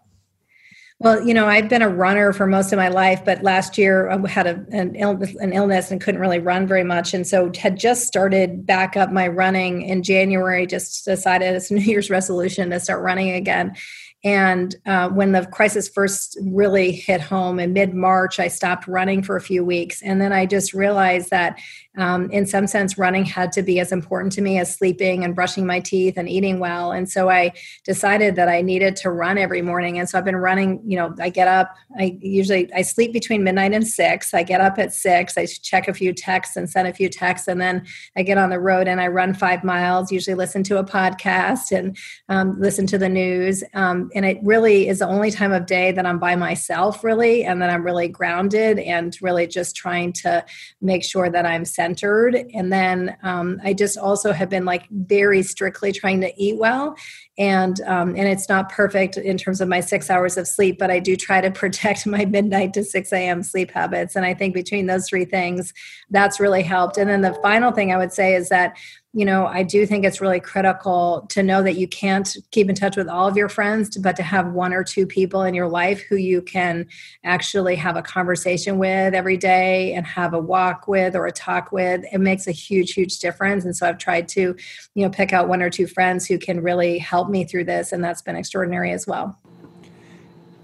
Well, 1.01 1.27
you 1.27 1.35
know, 1.35 1.47
I've 1.47 1.69
been 1.69 1.83
a 1.83 1.89
runner 1.89 2.33
for 2.33 2.47
most 2.47 2.73
of 2.73 2.77
my 2.77 2.89
life, 2.89 3.25
but 3.25 3.43
last 3.43 3.77
year 3.77 4.09
I 4.09 4.29
had 4.29 4.47
a, 4.47 4.65
an, 4.71 4.95
illness, 4.95 5.35
an 5.35 5.53
illness 5.53 5.91
and 5.91 6.01
couldn't 6.01 6.21
really 6.21 6.39
run 6.39 6.67
very 6.67 6.85
much. 6.85 7.13
And 7.13 7.27
so 7.27 7.51
had 7.59 7.77
just 7.77 8.07
started 8.07 8.65
back 8.65 8.97
up 8.97 9.11
my 9.11 9.27
running 9.27 9.83
in 9.83 10.03
January, 10.03 10.67
just 10.67 11.05
decided 11.05 11.55
it's 11.55 11.71
a 11.71 11.75
New 11.75 11.81
Year's 11.81 12.11
resolution 12.11 12.71
to 12.71 12.81
start 12.81 13.03
running 13.03 13.31
again. 13.31 13.75
And 14.23 14.75
uh, 14.87 15.11
when 15.11 15.33
the 15.33 15.45
crisis 15.47 15.89
first 15.89 16.39
really 16.41 16.93
hit 16.93 17.21
home 17.21 17.61
in 17.61 17.75
mid 17.75 17.93
March, 17.93 18.41
I 18.41 18.49
stopped 18.49 18.87
running 18.87 19.23
for 19.23 19.37
a 19.37 19.41
few 19.41 19.63
weeks. 19.65 20.01
And 20.01 20.21
then 20.21 20.33
I 20.33 20.47
just 20.47 20.73
realized 20.73 21.29
that, 21.31 21.61
um, 21.97 22.31
in 22.31 22.47
some 22.47 22.67
sense, 22.67 22.99
running 22.99 23.25
had 23.25 23.53
to 23.53 23.63
be 23.63 23.79
as 23.81 23.93
important 23.93 24.33
to 24.33 24.41
me 24.41 24.59
as 24.59 24.75
sleeping 24.75 25.25
and 25.25 25.35
brushing 25.35 25.65
my 25.67 25.81
teeth 25.81 26.15
and 26.17 26.29
eating 26.29 26.59
well. 26.59 26.93
And 26.93 27.09
so 27.09 27.31
I 27.31 27.53
decided 27.85 28.37
that 28.37 28.49
I 28.49 28.63
needed 28.63 28.97
to 28.97 29.11
run 29.11 29.39
every 29.39 29.63
morning. 29.63 29.99
And 29.99 30.09
so 30.09 30.19
I've 30.19 30.25
been 30.25 30.37
running, 30.37 30.81
you 30.85 30.97
know, 30.97 31.15
I 31.21 31.29
get 31.29 31.47
up, 31.47 31.75
I 31.99 32.19
usually, 32.21 32.73
I 32.75 32.83
sleep 32.83 33.13
between 33.13 33.45
midnight 33.45 33.73
and 33.73 33.87
six. 33.87 34.35
I 34.35 34.43
get 34.43 34.61
up 34.61 34.79
at 34.79 34.93
six, 34.93 35.39
I 35.39 35.47
check 35.47 35.87
a 35.87 35.95
few 35.95 36.13
texts 36.13 36.57
and 36.57 36.69
send 36.69 36.89
a 36.89 36.93
few 36.93 37.09
texts. 37.09 37.49
And 37.49 37.61
then 37.61 37.87
I 38.17 38.23
get 38.23 38.39
on 38.39 38.51
the 38.51 38.61
road 38.61 38.89
and 38.89 39.01
I 39.01 39.09
run 39.09 39.35
five 39.35 39.63
miles, 39.63 40.11
usually 40.11 40.35
listen 40.35 40.63
to 40.65 40.79
a 40.79 40.85
podcast 40.85 41.71
and 41.77 41.97
um, 42.29 42.61
listen 42.61 42.87
to 42.89 42.99
the 42.99 43.09
news. 43.09 43.63
Um, 43.75 44.11
and 44.15 44.25
it 44.25 44.39
really 44.43 44.89
is 44.89 44.99
the 44.99 45.09
only 45.09 45.31
time 45.31 45.53
of 45.53 45.67
day 45.67 45.93
that 45.93 46.07
I'm 46.07 46.19
by 46.19 46.35
myself, 46.37 47.05
really, 47.05 47.45
and 47.45 47.63
that 47.63 47.71
I'm 47.71 47.85
really 47.85 48.09
grounded 48.09 48.79
and 48.79 49.17
really 49.23 49.47
just 49.47 49.77
trying 49.77 50.13
to 50.15 50.45
make 50.81 51.05
sure 51.05 51.31
that 51.31 51.47
I'm 51.47 51.65
centered. 51.85 52.35
And 52.55 52.73
then 52.73 53.15
um, 53.23 53.61
I 53.63 53.75
just 53.75 53.99
also 53.99 54.33
have 54.33 54.49
been 54.49 54.65
like 54.65 54.89
very 54.91 55.43
strictly 55.43 55.93
trying 55.93 56.23
to 56.23 56.33
eat 56.43 56.59
well, 56.59 56.97
and 57.37 57.79
um, 57.83 58.11
and 58.17 58.27
it's 58.27 58.49
not 58.49 58.71
perfect 58.71 59.19
in 59.19 59.37
terms 59.37 59.61
of 59.61 59.69
my 59.69 59.81
six 59.81 60.09
hours 60.09 60.39
of 60.39 60.49
sleep, 60.49 60.79
but 60.79 60.91
I 60.91 60.99
do 60.99 61.15
try 61.15 61.41
to 61.43 61.51
protect 61.63 62.07
my 62.07 62.25
midnight 62.25 62.73
to 62.75 62.85
six 62.85 63.13
a.m. 63.13 63.43
sleep 63.43 63.71
habits. 63.71 64.17
And 64.17 64.25
I 64.25 64.33
think 64.33 64.55
between 64.55 64.87
those 64.87 65.09
three 65.09 65.27
things, 65.27 65.75
that's 66.11 66.41
really 66.41 66.63
helped. 66.63 66.97
And 66.97 67.11
then 67.11 67.21
the 67.21 67.35
final 67.43 67.71
thing 67.71 67.93
I 67.93 67.99
would 67.99 68.13
say 68.13 68.35
is 68.35 68.49
that 68.49 68.77
you 69.17 69.25
know, 69.25 69.47
I 69.47 69.63
do 69.63 69.87
think 69.87 70.05
it's 70.05 70.21
really 70.21 70.41
critical 70.41 71.25
to 71.31 71.43
know 71.43 71.63
that 71.63 71.77
you 71.77 71.87
can't 71.87 72.37
keep 72.51 72.69
in 72.69 72.75
touch 72.75 72.97
with 72.97 73.09
all 73.09 73.29
of 73.29 73.37
your 73.37 73.49
friends, 73.49 73.97
but 73.97 74.17
to 74.17 74.25
have 74.25 74.53
one 74.53 74.75
or 74.75 74.83
two 74.83 75.07
people 75.07 75.43
in 75.43 75.55
your 75.55 75.69
life 75.69 76.01
who 76.01 76.17
you 76.17 76.43
can 76.43 76.89
actually 77.23 77.77
have 77.77 77.97
a 77.97 78.03
conversation 78.03 78.77
with 78.77 79.15
every 79.15 79.37
day 79.37 79.95
and 79.95 80.05
have 80.05 80.35
a 80.35 80.39
walk 80.41 80.89
with 80.89 81.15
or 81.15 81.27
a 81.27 81.33
talk 81.33 81.71
with. 81.71 82.05
It 82.13 82.19
makes 82.19 82.49
a 82.49 82.53
huge, 82.53 82.93
huge 82.93 83.21
difference. 83.21 83.65
And 83.65 83.77
so 83.77 83.89
I've 83.89 83.99
tried 83.99 84.27
to, 84.31 84.57
you 84.95 85.05
know, 85.05 85.11
pick 85.11 85.33
out 85.33 85.49
one 85.49 85.63
or 85.63 85.71
two 85.71 85.87
friends 85.87 86.27
who 86.27 86.37
can 86.37 86.61
really 86.61 86.99
help 86.99 87.31
me 87.31 87.45
through 87.45 87.65
this. 87.65 87.93
And 87.93 88.03
that's 88.03 88.21
been 88.21 88.35
extraordinary 88.35 88.91
as 88.91 89.07
well. 89.07 89.39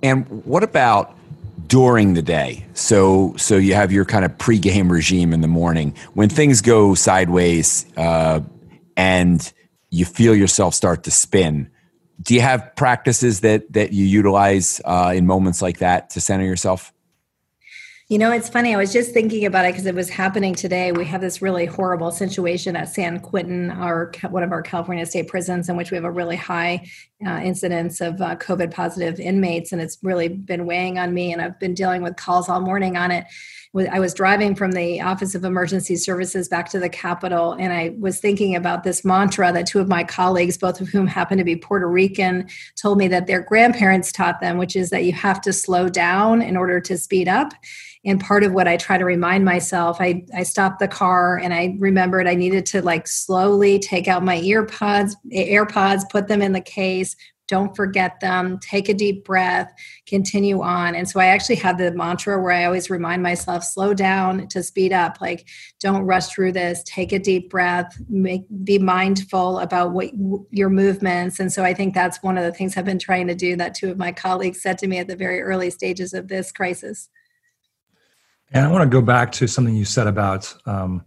And 0.03 0.27
what 0.45 0.65
about 0.65 1.15
during 1.71 2.15
the 2.15 2.23
day. 2.23 2.67
So 2.75 3.35
so 3.37 3.57
you 3.57 3.75
have 3.75 3.93
your 3.93 4.05
kind 4.05 4.25
of 4.25 4.33
pregame 4.33 4.91
regime 4.91 5.33
in 5.33 5.41
the 5.41 5.49
morning. 5.49 5.95
When 6.15 6.29
things 6.29 6.61
go 6.61 6.95
sideways 6.95 7.87
uh, 7.97 8.41
and 8.97 9.53
you 9.89 10.05
feel 10.05 10.35
yourself 10.35 10.75
start 10.75 11.05
to 11.05 11.13
spin, 11.13 11.71
do 12.21 12.35
you 12.35 12.41
have 12.41 12.75
practices 12.77 13.41
that 13.41 13.73
that 13.73 13.93
you 13.93 14.05
utilize 14.05 14.81
uh, 14.85 15.13
in 15.15 15.27
moments 15.27 15.63
like 15.63 15.79
that 15.79 16.11
to 16.11 16.21
center 16.21 16.45
yourself? 16.45 16.93
You 18.09 18.19
know, 18.19 18.33
it's 18.33 18.49
funny. 18.49 18.75
I 18.75 18.77
was 18.77 18.93
just 18.93 19.13
thinking 19.13 19.47
about 19.47 19.65
it 19.65 19.69
because 19.69 19.87
it 19.87 19.95
was 19.95 20.11
happening 20.11 20.57
today. 20.57 20.91
We 20.91 21.05
have 21.05 21.21
this 21.21 21.41
really 21.41 21.67
horrible 21.67 22.11
situation 22.11 22.75
at 22.75 22.89
San 22.89 23.21
Quentin, 23.21 23.71
our 23.71 24.11
one 24.29 24.43
of 24.43 24.51
our 24.51 24.63
California 24.63 25.07
state 25.07 25.29
prisons, 25.29 25.69
in 25.69 25.77
which 25.77 25.93
we 25.93 25.95
have 25.95 26.05
a 26.05 26.11
really 26.11 26.35
high 26.35 26.89
uh, 27.27 27.41
incidence 27.43 28.01
of 28.01 28.21
uh, 28.21 28.37
COVID 28.37 28.73
positive 28.73 29.21
inmates, 29.21 29.73
and 29.73 29.81
it's 29.81 29.99
really 30.03 30.29
been 30.29 30.67
weighing 30.67 30.99
on 30.99 31.13
me. 31.13 31.33
And 31.33 31.43
I've 31.43 31.59
been 31.59 31.75
dealing 31.75 32.03
with 32.03 32.17
calls 32.17 32.49
all 32.49 32.61
morning 32.61 32.97
on 32.97 33.11
it. 33.11 33.27
I 33.93 34.01
was 34.01 34.15
driving 34.15 34.57
from 34.57 34.73
the 34.73 35.01
Office 35.01 35.37
of 35.37 35.45
Emergency 35.45 35.95
Services 35.95 36.49
back 36.49 36.69
to 36.71 36.81
the 36.81 36.89
Capitol, 36.89 37.53
and 37.53 37.73
I 37.73 37.95
was 37.99 38.19
thinking 38.19 38.57
about 38.57 38.83
this 38.83 39.05
mantra 39.05 39.53
that 39.53 39.67
two 39.67 39.79
of 39.79 39.89
my 39.89 40.03
colleagues, 40.03 40.59
both 40.59 40.81
of 40.81 40.89
whom 40.89 41.07
happen 41.07 41.39
to 41.39 41.45
be 41.45 41.55
Puerto 41.55 41.89
Rican, 41.89 42.49
told 42.81 42.99
me 42.99 43.07
that 43.09 43.29
their 43.29 43.41
grandparents 43.41 44.11
taught 44.11 44.41
them, 44.41 44.59
which 44.59 44.75
is 44.75 44.91
that 44.91 45.05
you 45.05 45.13
have 45.13 45.41
to 45.43 45.53
slow 45.53 45.89
down 45.89 46.43
in 46.43 46.57
order 46.57 46.81
to 46.81 46.99
speed 46.99 47.29
up 47.29 47.53
and 48.05 48.21
part 48.21 48.43
of 48.45 48.53
what 48.53 48.67
i 48.67 48.77
try 48.77 48.97
to 48.97 49.05
remind 49.05 49.45
myself 49.45 49.99
i 50.01 50.25
i 50.35 50.43
stopped 50.43 50.79
the 50.79 50.89
car 50.89 51.39
and 51.39 51.53
i 51.53 51.77
remembered 51.79 52.27
i 52.27 52.35
needed 52.35 52.65
to 52.65 52.83
like 52.83 53.07
slowly 53.07 53.79
take 53.79 54.09
out 54.09 54.25
my 54.25 54.41
earpods 54.41 55.15
airpods 55.33 56.09
put 56.11 56.29
them 56.29 56.43
in 56.43 56.53
the 56.53 56.61
case 56.61 57.10
don't 57.51 57.75
forget 57.75 58.21
them. 58.21 58.61
Take 58.61 58.89
a 58.89 58.95
deep 58.95 59.25
breath. 59.25 59.73
Continue 60.07 60.63
on. 60.63 60.95
And 60.95 61.09
so 61.09 61.19
i 61.19 61.27
actually 61.27 61.57
have 61.57 61.79
the 61.79 61.91
mantra 61.91 62.41
where 62.41 62.53
i 62.53 62.65
always 62.65 62.89
remind 62.89 63.25
myself 63.25 63.65
slow 63.65 63.93
down 63.93 64.47
to 64.49 64.63
speed 64.63 64.93
up. 64.93 65.21
Like 65.21 65.49
don't 65.81 66.03
rush 66.03 66.29
through 66.29 66.53
this. 66.53 66.83
Take 66.87 67.13
a 67.13 67.19
deep 67.19 67.51
breath. 67.51 68.01
Make 68.09 68.43
be 68.65 68.79
mindful 68.79 69.59
about 69.59 69.91
what 69.91 70.11
your 70.51 70.71
movements. 70.71 71.41
And 71.41 71.53
so 71.53 71.65
i 71.65 71.75
think 71.75 71.93
that's 71.93 72.23
one 72.23 72.39
of 72.39 72.45
the 72.45 72.53
things 72.53 72.77
i've 72.77 72.85
been 72.85 73.01
trying 73.01 73.27
to 73.27 73.35
do 73.35 73.57
that 73.57 73.75
two 73.75 73.91
of 73.91 73.99
my 73.99 74.13
colleagues 74.13 74.63
said 74.63 74.79
to 74.79 74.87
me 74.87 74.99
at 74.99 75.09
the 75.09 75.17
very 75.17 75.43
early 75.43 75.71
stages 75.71 76.15
of 76.15 76.29
this 76.29 76.53
crisis. 76.53 77.09
And 78.53 78.65
I 78.65 78.71
want 78.71 78.83
to 78.83 78.89
go 78.89 79.03
back 79.03 79.33
to 79.33 79.49
something 79.49 79.75
you 79.75 79.85
said 79.85 80.07
about 80.07 80.55
um, 80.67 81.05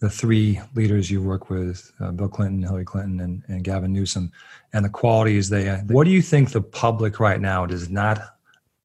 the 0.00 0.10
three 0.10 0.60
leaders 0.74 1.10
you 1.10 1.22
work 1.22 1.50
with 1.50 1.92
uh, 2.00 2.10
Bill 2.10 2.28
Clinton, 2.28 2.62
Hillary 2.62 2.84
Clinton, 2.84 3.20
and, 3.20 3.42
and 3.48 3.62
Gavin 3.62 3.92
Newsom, 3.92 4.32
and 4.72 4.84
the 4.84 4.88
qualities 4.88 5.48
they. 5.50 5.68
What 5.86 6.04
do 6.04 6.10
you 6.10 6.22
think 6.22 6.50
the 6.50 6.62
public 6.62 7.20
right 7.20 7.40
now 7.40 7.66
does 7.66 7.90
not 7.90 8.20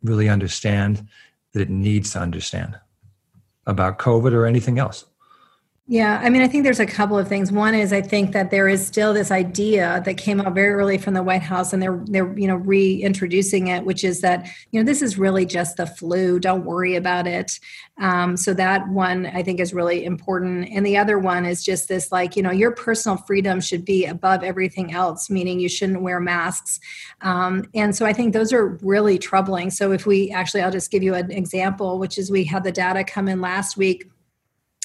really 0.03 0.29
understand 0.29 1.07
that 1.53 1.62
it 1.62 1.69
needs 1.69 2.12
to 2.12 2.19
understand 2.19 2.77
about 3.65 3.98
COVID 3.98 4.34
or 4.34 4.45
anything 4.45 4.77
else? 4.77 5.05
Yeah, 5.87 6.19
I 6.23 6.31
mean, 6.31 6.41
I 6.41 6.47
think 6.47 6.63
there's 6.63 6.79
a 6.79 6.85
couple 6.87 7.15
of 7.15 7.27
things. 7.27 7.51
One 7.51 7.75
is 7.75 7.93
I 7.93 8.01
think 8.01 8.31
that 8.31 8.49
there 8.49 8.67
is 8.67 8.83
still 8.83 9.13
this 9.13 9.29
idea 9.29 10.01
that 10.03 10.17
came 10.17 10.41
out 10.41 10.55
very 10.55 10.73
early 10.73 10.97
from 10.97 11.13
the 11.13 11.21
White 11.21 11.43
House, 11.43 11.73
and 11.73 11.81
they're 11.81 12.01
they're 12.05 12.35
you 12.35 12.47
know 12.47 12.55
reintroducing 12.55 13.67
it, 13.67 13.85
which 13.85 14.03
is 14.03 14.21
that 14.21 14.49
you 14.71 14.79
know 14.79 14.83
this 14.83 15.03
is 15.03 15.19
really 15.19 15.45
just 15.45 15.77
the 15.77 15.85
flu. 15.85 16.39
Don't 16.39 16.65
worry 16.65 16.95
about 16.95 17.27
it. 17.27 17.59
Um, 18.01 18.35
so 18.35 18.55
that 18.55 18.89
one 18.89 19.27
I 19.27 19.43
think 19.43 19.59
is 19.59 19.75
really 19.75 20.05
important. 20.05 20.69
And 20.71 20.83
the 20.83 20.97
other 20.97 21.19
one 21.19 21.45
is 21.45 21.63
just 21.63 21.87
this 21.87 22.11
like 22.11 22.35
you 22.35 22.41
know 22.41 22.51
your 22.51 22.71
personal 22.71 23.17
freedom 23.17 23.61
should 23.61 23.85
be 23.85 24.05
above 24.05 24.41
everything 24.43 24.91
else, 24.91 25.29
meaning 25.29 25.59
you 25.59 25.69
shouldn't 25.69 26.01
wear 26.01 26.19
masks. 26.19 26.79
Um, 27.21 27.63
and 27.75 27.95
so 27.95 28.07
I 28.07 28.13
think 28.13 28.33
those 28.33 28.51
are 28.51 28.69
really 28.81 29.19
troubling. 29.19 29.69
So 29.69 29.91
if 29.91 30.07
we 30.07 30.31
actually, 30.31 30.61
I'll 30.63 30.71
just 30.71 30.89
give 30.89 31.03
you 31.03 31.13
an 31.13 31.29
example, 31.29 31.99
which 31.99 32.17
is 32.17 32.31
we 32.31 32.43
had 32.43 32.63
the 32.63 32.71
data 32.71 33.03
come 33.03 33.27
in 33.27 33.39
last 33.39 33.77
week 33.77 34.09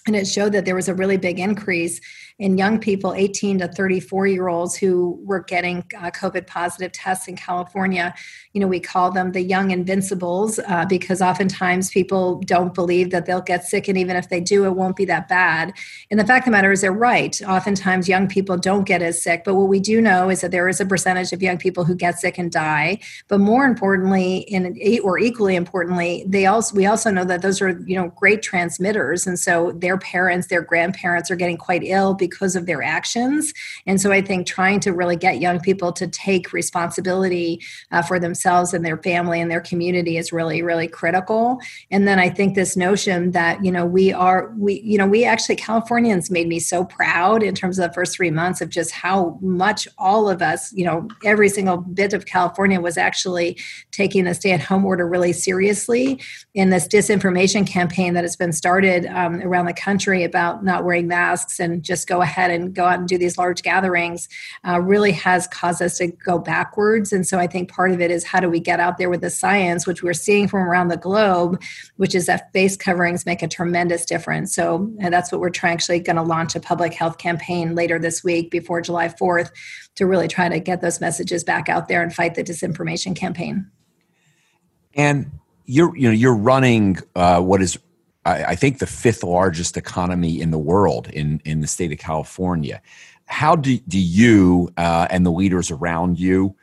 and 0.07 0.17
it 0.17 0.27
showed 0.27 0.53
that 0.53 0.65
there 0.65 0.75
was 0.75 0.89
a 0.89 0.95
really 0.95 1.17
big 1.17 1.39
increase 1.39 2.01
in 2.41 2.57
young 2.57 2.79
people 2.79 3.13
18 3.13 3.59
to 3.59 3.69
34 3.69 4.27
year 4.27 4.49
olds 4.49 4.75
who 4.75 5.21
were 5.25 5.41
getting 5.41 5.85
uh, 5.99 6.11
covid 6.11 6.47
positive 6.47 6.91
tests 6.91 7.29
in 7.29 7.37
california. 7.37 8.15
You 8.55 8.61
know 8.61 8.67
we 8.67 8.81
call 8.81 9.13
them 9.13 9.33
the 9.33 9.43
young 9.43 9.71
invincibles 9.71 10.59
uh, 10.59 10.87
because 10.87 11.21
oftentimes 11.21 11.91
people 11.91 12.41
don't 12.47 12.75
believe 12.75 13.11
that 13.11 13.27
they'll 13.27 13.43
get 13.43 13.65
sick 13.65 13.89
and 13.89 13.99
even 13.99 14.17
if 14.17 14.31
they 14.31 14.41
do 14.41 14.65
it 14.65 14.71
won't 14.71 14.97
be 14.97 15.05
that 15.05 15.29
bad. 15.29 15.75
And 16.11 16.19
the 16.19 16.27
fact 16.27 16.43
of 16.43 16.45
the 16.47 16.53
matter 16.53 16.73
is 16.73 16.81
they're 16.81 16.93
right. 16.93 17.41
Oftentimes 17.43 18.09
young 18.09 18.27
people 18.27 18.57
don't 18.57 18.85
get 18.85 19.03
as 19.03 19.23
sick 19.23 19.43
but 19.45 19.55
what 19.55 19.69
we 19.69 19.79
do 19.79 20.01
know 20.01 20.31
is 20.31 20.41
that 20.41 20.51
there 20.51 20.69
is 20.69 20.81
a 20.81 20.87
percentage 20.87 21.33
of 21.33 21.43
young 21.43 21.59
people 21.59 21.85
who 21.85 21.95
get 21.95 22.19
sick 22.19 22.39
and 22.39 22.51
die. 22.51 22.99
But 23.29 23.41
more 23.41 23.67
importantly 23.67 24.51
and 24.51 24.79
or 25.05 25.19
equally 25.19 25.57
importantly 25.57 26.25
they 26.27 26.47
also 26.47 26.75
we 26.75 26.87
also 26.87 27.11
know 27.11 27.25
that 27.25 27.43
those 27.43 27.61
are 27.61 27.79
you 27.85 27.97
know 27.97 28.09
great 28.17 28.41
transmitters. 28.41 29.27
And 29.27 29.39
so 29.39 29.73
their 29.73 29.99
parents 29.99 30.47
their 30.47 30.63
grandparents 30.63 31.31
are 31.31 31.37
getting 31.37 31.59
quite 31.59 31.83
ill 31.85 32.15
because 32.15 32.30
because 32.31 32.57
of 32.57 32.67
their 32.67 32.83
actions. 32.83 33.53
And 33.87 34.01
so 34.01 34.13
I 34.13 34.23
think 34.23 34.47
trying 34.47 34.81
to 34.81 34.93
really 34.93 35.17
get 35.17 35.41
young 35.41 35.61
people 35.61 35.93
to 35.93 36.07
take 36.07 36.53
responsibility 36.53 37.61
uh, 37.91 38.03
for 38.03 38.19
themselves 38.19 38.73
and 38.73 38.85
their 38.85 38.97
family 38.99 39.41
and 39.41 39.51
their 39.51 39.61
community 39.61 40.17
is 40.17 40.33
really, 40.33 40.63
really 40.63 40.89
critical. 40.89 41.59
And 41.91 42.07
then 42.07 42.19
I 42.19 42.31
think 42.31 42.55
this 42.55 42.77
notion 42.77 43.33
that, 43.33 43.65
you 43.65 43.73
know, 43.73 43.85
we 43.85 44.13
are, 44.13 44.53
we, 44.57 44.81
you 44.81 44.97
know, 44.97 45.07
we 45.07 45.25
actually, 45.25 45.57
Californians 45.57 46.31
made 46.31 46.49
me 46.49 46.61
so 46.61 46.85
proud 46.85 47.43
in 47.43 47.55
terms 47.55 47.79
of 47.79 47.89
the 47.89 47.95
first 47.95 48.17
three 48.17 48.31
months 48.31 48.61
of 48.61 48.69
just 48.69 48.93
how 48.93 49.39
much 49.41 49.89
all 49.99 50.29
of 50.29 50.41
us, 50.43 50.73
you 50.73 50.85
know, 50.85 51.09
every 51.25 51.49
single 51.49 51.79
bit 51.79 52.13
of 52.13 52.27
California 52.27 52.81
was 52.81 52.97
actually 52.97 53.59
taking 53.91 54.25
the 54.25 54.35
stay 54.35 54.53
at 54.53 54.61
home 54.61 54.85
order 54.85 55.07
really 55.07 55.33
seriously. 55.33 56.21
In 56.55 56.71
this 56.71 56.87
disinformation 56.87 57.67
campaign 57.67 58.15
that 58.15 58.25
has 58.25 58.37
been 58.37 58.53
started 58.53 59.07
um, 59.07 59.41
around 59.43 59.67
the 59.67 59.75
country 59.75 60.25
about 60.25 60.65
not 60.65 60.85
wearing 60.85 61.07
masks 61.07 61.59
and 61.59 61.83
just 61.83 62.09
ahead 62.23 62.51
and 62.51 62.75
go 62.75 62.85
out 62.85 62.99
and 62.99 63.09
do 63.09 63.19
these 63.19 63.37
large 63.37 63.63
gatherings 63.63 64.29
uh, 64.67 64.81
really 64.81 65.13
has 65.13 65.47
caused 65.49 65.83
us 65.83 65.99
to 65.99 66.09
go 66.09 66.39
backwards. 66.39 67.13
And 67.13 67.27
so 67.27 67.39
I 67.39 67.47
think 67.47 67.71
part 67.71 67.91
of 67.91 68.01
it 68.01 68.11
is 68.11 68.25
how 68.25 68.41
do 68.41 68.49
we 68.49 68.61
get 68.61 68.81
out 68.81 68.99
there 68.99 69.11
with 69.11 69.23
the 69.23 69.31
science, 69.31 69.87
which 69.87 70.03
we're 70.03 70.13
seeing 70.13 70.47
from 70.47 70.61
around 70.61 70.89
the 70.89 70.97
globe, 70.97 71.61
which 71.97 72.15
is 72.15 72.27
that 72.27 72.53
face 72.53 72.77
coverings 72.77 73.27
make 73.27 73.43
a 73.43 73.49
tremendous 73.49 74.05
difference. 74.05 74.55
So 74.55 74.91
that's 74.99 75.33
what 75.33 75.41
we're 75.41 75.51
trying, 75.51 75.81
actually 75.81 76.01
going 76.01 76.17
to 76.17 76.23
launch 76.23 76.55
a 76.55 76.61
public 76.61 76.93
health 76.93 77.17
campaign 77.17 77.75
later 77.75 77.99
this 77.99 78.23
week 78.23 78.51
before 78.51 78.83
July 78.83 79.09
4th 79.09 79.51
to 79.95 80.07
really 80.07 80.29
try 80.29 80.47
to 80.47 80.61
get 80.61 80.83
those 80.83 81.01
messages 81.01 81.43
back 81.43 81.71
out 81.71 81.89
there 81.89 82.03
and 82.03 82.15
fight 82.15 82.35
the 82.35 82.45
disinformation 82.45 83.17
campaign. 83.17 83.71
And 84.95 85.31
you're 85.65 85.97
you 85.97 86.09
know 86.09 86.13
you're 86.13 86.37
running 86.37 86.99
uh, 87.15 87.41
what 87.41 87.63
is 87.63 87.79
I, 88.25 88.45
I 88.45 88.55
think 88.55 88.79
the 88.79 88.87
fifth 88.87 89.23
largest 89.23 89.77
economy 89.77 90.41
in 90.41 90.51
the 90.51 90.59
world 90.59 91.09
in 91.09 91.41
in 91.45 91.61
the 91.61 91.67
state 91.67 91.93
of 91.93 91.99
California. 91.99 92.81
How 93.27 93.55
do, 93.55 93.79
do 93.87 94.01
you 94.01 94.73
uh, 94.77 95.07
and 95.09 95.25
the 95.25 95.31
leaders 95.31 95.71
around 95.71 96.19
you 96.19 96.57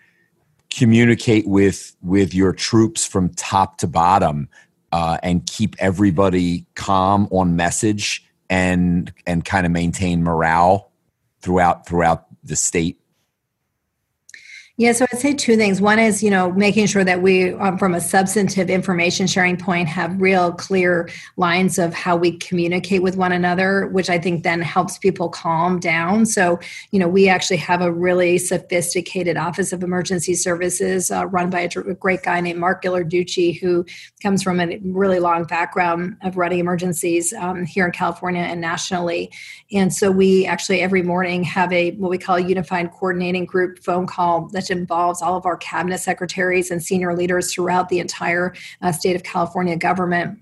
communicate 0.70 1.48
with 1.48 1.96
with 2.02 2.34
your 2.34 2.54
troops 2.54 3.06
from 3.06 3.30
top 3.30 3.78
to 3.78 3.88
bottom 3.88 4.50
uh, 4.92 5.18
and 5.24 5.46
keep 5.46 5.76
everybody 5.80 6.66
calm 6.76 7.28
on 7.32 7.56
message 7.56 8.26
and 8.50 9.14
and 9.26 9.46
kind 9.46 9.66
of 9.66 9.72
maintain 9.72 10.24
morale 10.24 10.92
throughout 11.42 11.86
throughout 11.86 12.26
the 12.44 12.56
state 12.56 13.00
yeah, 14.80 14.92
so 14.92 15.08
I'd 15.12 15.18
say 15.18 15.34
two 15.34 15.58
things. 15.58 15.82
One 15.82 15.98
is, 15.98 16.22
you 16.22 16.30
know, 16.30 16.52
making 16.52 16.86
sure 16.86 17.04
that 17.04 17.24
we, 17.24 17.52
um, 17.54 17.80
from 17.80 17.96
a 17.96 18.00
substantive 18.00 18.70
information 18.70 19.26
sharing 19.26 19.58
point, 19.58 19.88
have 19.88 20.22
real 20.22 20.52
clear 20.52 21.10
lines 21.36 21.80
of 21.80 21.96
how 21.96 22.16
we 22.16 22.38
communicate 22.38 23.02
with 23.02 23.18
one 23.18 23.32
another, 23.32 23.88
which 23.88 24.08
I 24.08 24.20
think 24.20 24.44
then 24.44 24.62
helps 24.62 25.00
people 25.00 25.30
calm 25.30 25.80
down. 25.80 26.28
So, 26.28 26.60
you 26.92 27.00
know, 27.00 27.08
we 27.08 27.28
actually 27.28 27.58
have 27.58 27.82
a 27.82 27.92
really 27.92 28.38
sophisticated 28.38 29.36
Office 29.36 29.74
of 29.74 29.82
Emergency 29.82 30.36
Services 30.36 31.10
uh, 31.10 31.26
run 31.26 31.50
by 31.50 31.62
a, 31.62 31.70
great 31.96 32.22
guy 32.22 32.40
named 32.40 32.60
Mark 32.60 32.84
Ghilarducci, 32.84 33.60
who 33.60 33.84
comes 34.22 34.44
from 34.44 34.60
a 34.60 34.78
really 34.84 35.20
long 35.20 35.46
background 35.46 36.18
of 36.22 36.38
running 36.38 36.60
emergencies 36.60 37.34
um, 37.34 37.66
here 37.66 37.88
in 37.88 37.92
California 37.92 38.44
and 38.44 38.62
nationally. 38.62 39.32
And 39.72 39.92
so 39.92 40.12
we 40.12 40.46
actually 40.46 40.82
every 40.82 41.02
morning 41.02 41.44
have 41.46 41.74
a 41.74 41.92
what 41.94 42.12
we 42.12 42.20
call 42.20 42.36
a 42.36 42.42
unified 42.42 42.92
coordinating 42.92 43.46
group 43.46 43.80
phone 43.80 44.06
call 44.06 44.50
that 44.50 44.67
involves 44.70 45.22
all 45.22 45.36
of 45.36 45.46
our 45.46 45.58
cabinet 45.58 46.00
secretaries 46.00 46.72
and 46.72 46.84
senior 46.84 47.16
leaders 47.16 47.54
throughout 47.54 47.90
the 47.90 48.00
entire 48.00 48.54
uh, 48.82 48.92
state 48.92 49.16
of 49.16 49.24
California 49.24 49.76
government 49.76 50.40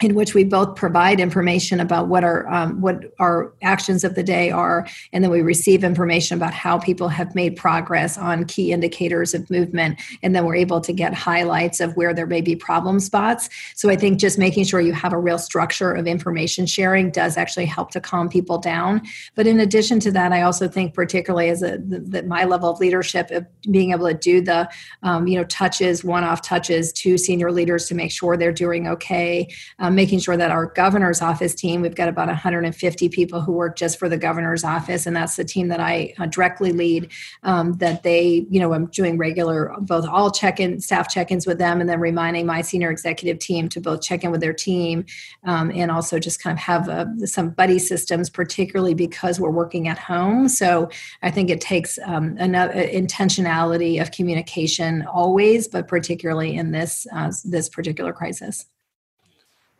in 0.00 0.14
which 0.14 0.32
we 0.32 0.44
both 0.44 0.76
provide 0.76 1.18
information 1.18 1.80
about 1.80 2.06
what 2.06 2.22
our 2.22 2.48
um, 2.48 2.80
what 2.80 3.12
our 3.18 3.52
actions 3.62 4.04
of 4.04 4.14
the 4.14 4.22
day 4.22 4.50
are, 4.50 4.86
and 5.12 5.24
then 5.24 5.30
we 5.30 5.42
receive 5.42 5.82
information 5.82 6.36
about 6.36 6.54
how 6.54 6.78
people 6.78 7.08
have 7.08 7.34
made 7.34 7.56
progress 7.56 8.16
on 8.16 8.44
key 8.44 8.72
indicators 8.72 9.34
of 9.34 9.50
movement, 9.50 10.00
and 10.22 10.36
then 10.36 10.44
we're 10.44 10.54
able 10.54 10.80
to 10.80 10.92
get 10.92 11.12
highlights 11.14 11.80
of 11.80 11.96
where 11.96 12.14
there 12.14 12.26
may 12.26 12.40
be 12.40 12.54
problem 12.54 13.00
spots. 13.00 13.48
So 13.74 13.90
I 13.90 13.96
think 13.96 14.20
just 14.20 14.38
making 14.38 14.64
sure 14.64 14.80
you 14.80 14.92
have 14.92 15.12
a 15.12 15.18
real 15.18 15.38
structure 15.38 15.92
of 15.92 16.06
information 16.06 16.66
sharing 16.66 17.10
does 17.10 17.36
actually 17.36 17.66
help 17.66 17.90
to 17.90 18.00
calm 18.00 18.28
people 18.28 18.58
down. 18.58 19.02
But 19.34 19.48
in 19.48 19.58
addition 19.58 19.98
to 20.00 20.12
that, 20.12 20.32
I 20.32 20.42
also 20.42 20.68
think 20.68 20.94
particularly 20.94 21.50
as 21.50 21.62
a 21.62 21.78
that 21.78 22.28
my 22.28 22.44
level 22.44 22.70
of 22.70 22.78
leadership 22.78 23.32
of 23.32 23.46
being 23.68 23.90
able 23.90 24.06
to 24.06 24.14
do 24.14 24.40
the 24.40 24.68
um, 25.02 25.26
you 25.26 25.36
know 25.36 25.44
touches, 25.44 26.04
one-off 26.04 26.40
touches 26.42 26.92
to 26.92 27.18
senior 27.18 27.50
leaders 27.50 27.86
to 27.86 27.96
make 27.96 28.12
sure 28.12 28.36
they're 28.36 28.52
doing 28.52 28.86
okay. 28.86 29.48
Um, 29.80 29.87
um, 29.88 29.94
making 29.94 30.18
sure 30.18 30.36
that 30.36 30.50
our 30.50 30.66
governor's 30.66 31.22
office 31.22 31.54
team, 31.54 31.80
we've 31.80 31.94
got 31.94 32.08
about 32.08 32.28
150 32.28 33.08
people 33.08 33.40
who 33.40 33.52
work 33.52 33.76
just 33.76 33.98
for 33.98 34.08
the 34.08 34.18
governor's 34.18 34.64
office, 34.64 35.06
and 35.06 35.16
that's 35.16 35.36
the 35.36 35.44
team 35.44 35.68
that 35.68 35.80
I 35.80 36.14
uh, 36.18 36.26
directly 36.26 36.72
lead. 36.72 37.10
Um, 37.42 37.72
that 37.74 38.02
they, 38.02 38.46
you 38.50 38.60
know, 38.60 38.74
I'm 38.74 38.86
doing 38.86 39.16
regular 39.16 39.74
both 39.80 40.06
all 40.06 40.30
check-in 40.30 40.80
staff 40.80 41.08
check-ins 41.08 41.46
with 41.46 41.58
them, 41.58 41.80
and 41.80 41.88
then 41.88 42.00
reminding 42.00 42.46
my 42.46 42.60
senior 42.60 42.90
executive 42.90 43.38
team 43.38 43.68
to 43.70 43.80
both 43.80 44.02
check 44.02 44.24
in 44.24 44.30
with 44.30 44.40
their 44.40 44.52
team, 44.52 45.06
um, 45.44 45.70
and 45.74 45.90
also 45.90 46.18
just 46.18 46.42
kind 46.42 46.56
of 46.56 46.62
have 46.62 46.88
uh, 46.88 47.06
some 47.24 47.50
buddy 47.50 47.78
systems, 47.78 48.28
particularly 48.28 48.94
because 48.94 49.40
we're 49.40 49.50
working 49.50 49.88
at 49.88 49.98
home. 49.98 50.48
So 50.48 50.90
I 51.22 51.30
think 51.30 51.48
it 51.50 51.60
takes 51.60 51.98
um, 52.04 52.36
enough 52.38 52.70
uh, 52.70 52.74
intentionality 52.74 54.00
of 54.00 54.10
communication 54.10 55.06
always, 55.06 55.66
but 55.66 55.88
particularly 55.88 56.54
in 56.56 56.72
this 56.72 57.06
uh, 57.12 57.32
this 57.44 57.68
particular 57.68 58.12
crisis. 58.12 58.66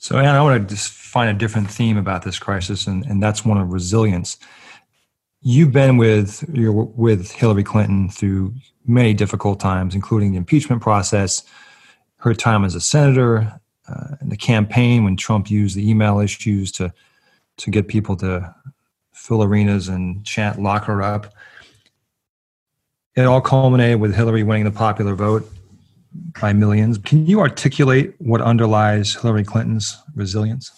So, 0.00 0.16
Ann, 0.16 0.36
I 0.36 0.42
want 0.42 0.68
to 0.68 0.74
just 0.74 0.92
find 0.92 1.28
a 1.28 1.38
different 1.38 1.68
theme 1.68 1.96
about 1.96 2.22
this 2.22 2.38
crisis, 2.38 2.86
and, 2.86 3.04
and 3.06 3.20
that's 3.20 3.44
one 3.44 3.58
of 3.58 3.72
resilience. 3.72 4.38
You've 5.42 5.72
been 5.72 5.96
with 5.96 6.48
you're 6.52 6.72
with 6.72 7.32
Hillary 7.32 7.64
Clinton 7.64 8.08
through 8.08 8.54
many 8.86 9.12
difficult 9.12 9.58
times, 9.58 9.96
including 9.96 10.30
the 10.30 10.36
impeachment 10.36 10.82
process, 10.82 11.42
her 12.18 12.32
time 12.32 12.64
as 12.64 12.76
a 12.76 12.80
senator, 12.80 13.60
uh, 13.88 14.16
and 14.20 14.30
the 14.30 14.36
campaign 14.36 15.02
when 15.02 15.16
Trump 15.16 15.50
used 15.50 15.76
the 15.76 15.88
email 15.88 16.20
issues 16.20 16.70
to 16.72 16.92
to 17.58 17.70
get 17.70 17.88
people 17.88 18.16
to 18.16 18.54
fill 19.12 19.42
arenas 19.42 19.88
and 19.88 20.24
chant 20.24 20.60
"lock 20.62 20.84
her 20.84 21.02
up." 21.02 21.34
It 23.16 23.22
all 23.22 23.40
culminated 23.40 24.00
with 24.00 24.14
Hillary 24.14 24.44
winning 24.44 24.64
the 24.64 24.70
popular 24.70 25.16
vote 25.16 25.50
by 26.40 26.52
millions. 26.52 26.98
Can 26.98 27.26
you 27.26 27.40
articulate 27.40 28.14
what 28.18 28.40
underlies 28.40 29.14
Hillary 29.14 29.44
Clinton's 29.44 30.00
resilience? 30.14 30.72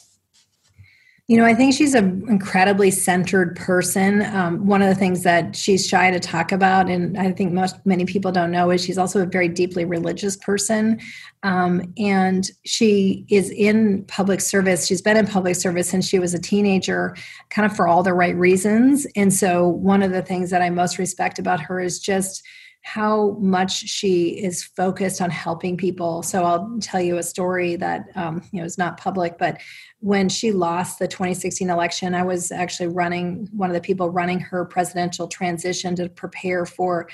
You 1.31 1.37
know, 1.37 1.45
I 1.45 1.55
think 1.55 1.75
she's 1.75 1.95
an 1.95 2.25
incredibly 2.29 2.91
centered 2.91 3.55
person. 3.55 4.23
Um, 4.35 4.67
one 4.67 4.83
of 4.83 4.89
the 4.89 4.97
things 4.97 5.23
that 5.23 5.55
she's 5.55 5.87
shy 5.87 6.11
to 6.11 6.19
talk 6.19 6.51
about, 6.51 6.91
and 6.91 7.17
I 7.17 7.31
think 7.31 7.53
most 7.53 7.77
many 7.87 8.05
people 8.05 8.33
don't 8.33 8.51
know, 8.51 8.73
is 8.73 8.85
she's 8.85 8.99
also 8.99 9.23
a 9.23 9.27
very 9.27 9.47
deeply 9.47 9.85
religious 9.85 10.37
person. 10.37 10.99
Um, 11.45 11.95
and 11.97 12.51
she 12.65 13.27
is 13.29 13.49
in 13.53 14.03
public 14.07 14.41
service. 14.41 14.89
She's 14.89 15.03
been 15.03 15.17
in 15.17 15.29
public 15.29 15.55
service 15.55 15.89
since 15.89 16.09
she 16.09 16.19
was 16.19 16.35
a 16.35 16.41
teenager, 16.41 17.15
kind 17.49 17.65
of 17.65 17.77
for 17.77 17.87
all 17.87 18.03
the 18.03 18.13
right 18.13 18.35
reasons. 18.35 19.07
And 19.15 19.33
so, 19.33 19.69
one 19.69 20.03
of 20.03 20.11
the 20.11 20.23
things 20.23 20.51
that 20.51 20.63
I 20.63 20.71
most 20.71 20.99
respect 20.99 21.39
about 21.39 21.61
her 21.61 21.79
is 21.79 22.01
just 22.01 22.43
how 22.83 23.37
much 23.41 23.73
she 23.73 24.31
is 24.43 24.65
focused 24.65 25.21
on 25.21 25.31
helping 25.31 25.77
people. 25.77 26.23
So 26.23 26.45
I'll 26.45 26.79
tell 26.81 27.01
you 27.01 27.19
a 27.19 27.23
story 27.23 27.77
that 27.77 28.07
um, 28.15 28.43
you 28.53 28.61
know 28.61 28.65
is 28.65 28.79
not 28.79 28.97
public, 28.97 29.39
but 29.39 29.61
when 30.01 30.29
she 30.29 30.51
lost 30.51 30.99
the 30.99 31.07
2016 31.07 31.69
election, 31.69 32.15
I 32.15 32.23
was 32.23 32.51
actually 32.51 32.89
running 32.89 33.49
one 33.53 33.69
of 33.69 33.75
the 33.75 33.81
people 33.81 34.09
running 34.09 34.41
her 34.41 34.65
presidential 34.65 35.29
transition 35.29 35.95
to 35.97 36.09
prepare 36.09 36.65
for 36.65 37.09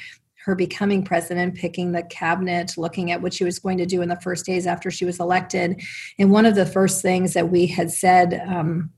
her 0.46 0.54
becoming 0.54 1.02
president, 1.02 1.56
picking 1.56 1.90
the 1.90 2.04
cabinet, 2.04 2.78
looking 2.78 3.10
at 3.10 3.20
what 3.20 3.34
she 3.34 3.42
was 3.42 3.58
going 3.58 3.78
to 3.78 3.86
do 3.86 4.00
in 4.00 4.08
the 4.08 4.20
first 4.20 4.46
days 4.46 4.64
after 4.64 4.92
she 4.92 5.04
was 5.04 5.18
elected. 5.18 5.82
And 6.20 6.30
one 6.30 6.46
of 6.46 6.54
the 6.54 6.64
first 6.64 7.02
things 7.02 7.34
that 7.34 7.50
we 7.50 7.66
had 7.66 7.90
said 7.90 8.40
um, 8.46 8.90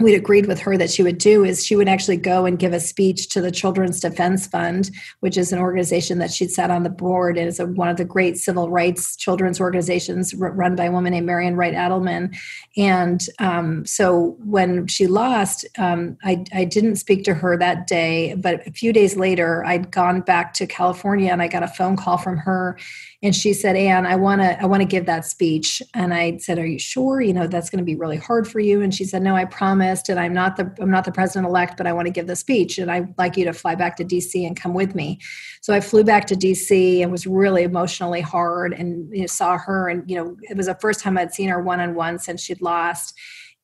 we'd 0.00 0.14
agreed 0.14 0.46
with 0.46 0.60
her 0.60 0.76
that 0.76 0.90
she 0.90 1.02
would 1.02 1.18
do 1.18 1.44
is 1.44 1.64
she 1.64 1.76
would 1.76 1.88
actually 1.88 2.16
go 2.16 2.44
and 2.44 2.58
give 2.58 2.72
a 2.72 2.80
speech 2.80 3.28
to 3.30 3.40
the 3.40 3.50
Children's 3.50 4.00
Defense 4.00 4.46
Fund, 4.46 4.90
which 5.20 5.36
is 5.36 5.52
an 5.52 5.58
organization 5.58 6.18
that 6.18 6.30
she'd 6.30 6.50
sat 6.50 6.70
on 6.70 6.82
the 6.82 6.90
board 6.90 7.36
and 7.36 7.48
is 7.48 7.58
a, 7.58 7.66
one 7.66 7.88
of 7.88 7.96
the 7.96 8.04
great 8.04 8.38
civil 8.38 8.70
rights 8.70 9.16
children's 9.16 9.60
organizations 9.60 10.34
run 10.34 10.76
by 10.76 10.84
a 10.84 10.92
woman 10.92 11.12
named 11.12 11.26
Marian 11.26 11.56
Wright 11.56 11.74
Edelman. 11.74 12.36
And 12.76 13.20
um, 13.38 13.84
so 13.86 14.36
when 14.44 14.86
she 14.86 15.06
lost, 15.06 15.66
um, 15.78 16.16
I, 16.22 16.44
I 16.52 16.64
didn't 16.64 16.96
speak 16.96 17.24
to 17.24 17.34
her 17.34 17.56
that 17.56 17.86
day, 17.86 18.34
but 18.34 18.66
a 18.66 18.72
few 18.72 18.92
days 18.92 19.16
later, 19.16 19.64
I'd 19.64 19.90
gone 19.90 20.20
back 20.20 20.54
to 20.54 20.66
California 20.66 21.30
and 21.32 21.42
I 21.42 21.48
got 21.48 21.62
a 21.62 21.68
phone 21.68 21.96
call 21.96 22.18
from 22.18 22.36
her 22.38 22.78
and 23.22 23.34
she 23.34 23.52
said 23.52 23.74
ann 23.74 24.06
i 24.06 24.14
want 24.14 24.40
to 24.40 24.60
i 24.62 24.66
want 24.66 24.80
to 24.80 24.86
give 24.86 25.06
that 25.06 25.24
speech. 25.24 25.82
And 25.94 26.14
i 26.14 26.36
said 26.38 26.58
are 26.58 26.66
you 26.66 26.78
sure? 26.78 27.20
You 27.20 27.32
know 27.32 27.46
that's 27.46 27.70
going 27.70 27.78
to 27.78 27.84
be 27.84 27.96
really 27.96 28.16
hard 28.16 28.46
for 28.46 28.60
you. 28.60 28.80
And 28.82 28.94
she 28.94 29.04
said 29.04 29.22
no 29.22 29.34
i 29.34 29.44
promised 29.44 30.08
and 30.08 30.20
i'm 30.20 30.32
not 30.32 30.56
the 30.56 30.72
i'm 30.80 30.90
not 30.90 31.04
the 31.04 31.12
president 31.12 31.46
elect 31.46 31.76
but 31.76 31.86
i 31.86 31.92
want 31.92 32.06
to 32.06 32.12
give 32.12 32.26
the 32.26 32.36
speech 32.36 32.78
and 32.78 32.90
i'd 32.90 33.16
like 33.18 33.36
you 33.36 33.44
to 33.44 33.52
fly 33.52 33.74
back 33.74 33.96
to 33.96 34.04
dc 34.04 34.46
and 34.46 34.56
come 34.56 34.74
with 34.74 34.94
me. 34.94 35.18
So 35.60 35.74
i 35.74 35.80
flew 35.80 36.04
back 36.04 36.26
to 36.26 36.34
dc 36.34 37.02
and 37.02 37.10
was 37.10 37.26
really 37.26 37.62
emotionally 37.62 38.20
hard 38.20 38.72
and 38.72 39.08
you 39.12 39.22
know, 39.22 39.26
saw 39.26 39.58
her 39.58 39.88
and 39.88 40.08
you 40.08 40.16
know 40.16 40.36
it 40.42 40.56
was 40.56 40.66
the 40.66 40.74
first 40.76 41.00
time 41.00 41.18
i'd 41.18 41.34
seen 41.34 41.48
her 41.48 41.62
one-on-one 41.62 42.18
since 42.18 42.42
she'd 42.42 42.62
lost 42.62 43.18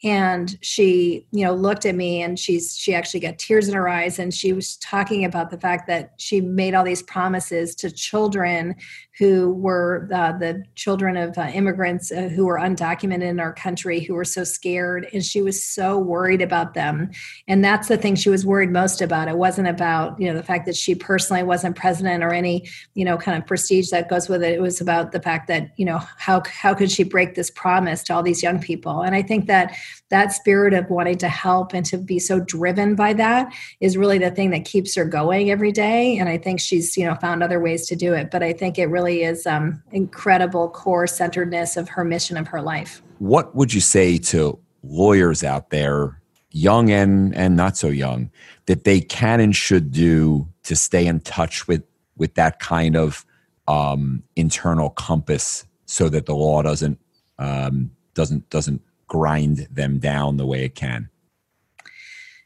and 0.04 0.58
she 0.60 1.26
you 1.32 1.44
know 1.44 1.54
looked 1.54 1.86
at 1.86 1.94
me 1.94 2.22
and 2.22 2.38
she's 2.38 2.76
she 2.76 2.94
actually 2.94 3.20
got 3.20 3.38
tears 3.38 3.68
in 3.68 3.74
her 3.74 3.88
eyes. 3.88 4.18
And 4.18 4.32
she 4.32 4.52
was 4.52 4.76
talking 4.76 5.24
about 5.24 5.50
the 5.50 5.58
fact 5.58 5.88
that 5.88 6.12
she 6.18 6.42
made 6.42 6.74
all 6.74 6.84
these 6.84 7.02
promises 7.02 7.74
to 7.76 7.90
children 7.90 8.76
who 9.18 9.52
were 9.54 10.08
uh, 10.12 10.32
the 10.32 10.62
children 10.74 11.16
of 11.16 11.38
uh, 11.38 11.50
immigrants 11.54 12.12
uh, 12.12 12.28
who 12.28 12.44
were 12.44 12.58
undocumented 12.58 13.22
in 13.22 13.40
our 13.40 13.52
country 13.52 14.00
who 14.00 14.12
were 14.12 14.24
so 14.24 14.44
scared. 14.44 15.08
And 15.12 15.24
she 15.24 15.40
was 15.40 15.64
so 15.64 15.96
worried 15.98 16.42
about 16.42 16.74
them. 16.74 17.10
And 17.48 17.64
that's 17.64 17.88
the 17.88 17.96
thing 17.96 18.16
she 18.16 18.28
was 18.28 18.44
worried 18.44 18.70
most 18.70 19.00
about. 19.00 19.28
It 19.28 19.38
wasn't 19.38 19.68
about 19.68 20.20
you 20.20 20.28
know 20.28 20.36
the 20.36 20.42
fact 20.42 20.66
that 20.66 20.76
she 20.76 20.94
personally 20.94 21.42
wasn't 21.42 21.76
president 21.76 22.22
or 22.22 22.34
any 22.34 22.68
you 22.94 23.06
know 23.06 23.16
kind 23.16 23.40
of 23.40 23.46
prestige 23.46 23.88
that 23.88 24.10
goes 24.10 24.28
with 24.28 24.42
it. 24.42 24.52
It 24.52 24.60
was 24.60 24.82
about 24.82 25.12
the 25.12 25.20
fact 25.20 25.48
that 25.48 25.70
you 25.78 25.86
know 25.86 25.98
how 26.18 26.42
how 26.46 26.74
could 26.74 26.90
she 26.90 27.04
break 27.04 27.34
this 27.36 27.50
promise 27.50 28.02
to 28.04 28.14
all 28.14 28.22
these 28.22 28.42
young 28.42 28.60
people? 28.60 29.00
And 29.00 29.14
i 29.14 29.22
think 29.22 29.46
that 29.46 29.74
that 30.10 30.32
spirit 30.32 30.74
of 30.74 30.90
wanting 30.90 31.18
to 31.18 31.28
help 31.28 31.72
and 31.74 31.84
to 31.86 31.98
be 31.98 32.18
so 32.18 32.40
driven 32.40 32.94
by 32.94 33.12
that 33.12 33.52
is 33.80 33.96
really 33.96 34.18
the 34.18 34.30
thing 34.30 34.50
that 34.50 34.64
keeps 34.64 34.94
her 34.94 35.04
going 35.04 35.50
every 35.50 35.72
day. 35.72 36.18
And 36.18 36.28
i 36.28 36.38
think 36.38 36.60
she's 36.60 36.96
you 36.96 37.06
know 37.06 37.14
found 37.16 37.42
other 37.42 37.60
ways 37.60 37.86
to 37.86 37.96
do 37.96 38.12
it 38.12 38.30
but 38.30 38.42
i 38.42 38.52
think 38.52 38.78
it 38.78 38.86
really 38.86 39.22
is 39.22 39.46
um, 39.46 39.82
incredible 39.92 40.68
core 40.68 41.06
centeredness 41.06 41.76
of 41.76 41.88
her 41.88 42.04
mission 42.04 42.36
of 42.36 42.48
her 42.48 42.62
life. 42.62 43.02
What 43.18 43.54
would 43.54 43.72
you 43.72 43.80
say 43.80 44.18
to 44.18 44.58
lawyers 44.82 45.42
out 45.42 45.70
there 45.70 46.20
young 46.50 46.90
and 46.90 47.34
and 47.34 47.56
not 47.56 47.76
so 47.76 47.88
young 47.88 48.30
that 48.66 48.84
they 48.84 49.00
can 49.00 49.40
and 49.40 49.54
should 49.54 49.90
do 49.90 50.48
to 50.62 50.76
stay 50.76 51.06
in 51.06 51.20
touch 51.20 51.66
with 51.66 51.82
with 52.16 52.34
that 52.34 52.60
kind 52.60 52.96
of 52.96 53.24
um, 53.66 54.22
internal 54.36 54.90
compass 54.90 55.64
so 55.86 56.08
that 56.08 56.26
the 56.26 56.34
law 56.34 56.62
doesn't 56.62 56.98
um, 57.38 57.90
doesn't 58.14 58.48
doesn't 58.50 58.80
grind 59.14 59.68
them 59.70 59.98
down 59.98 60.38
the 60.38 60.44
way 60.44 60.64
it 60.64 60.74
can? 60.74 61.08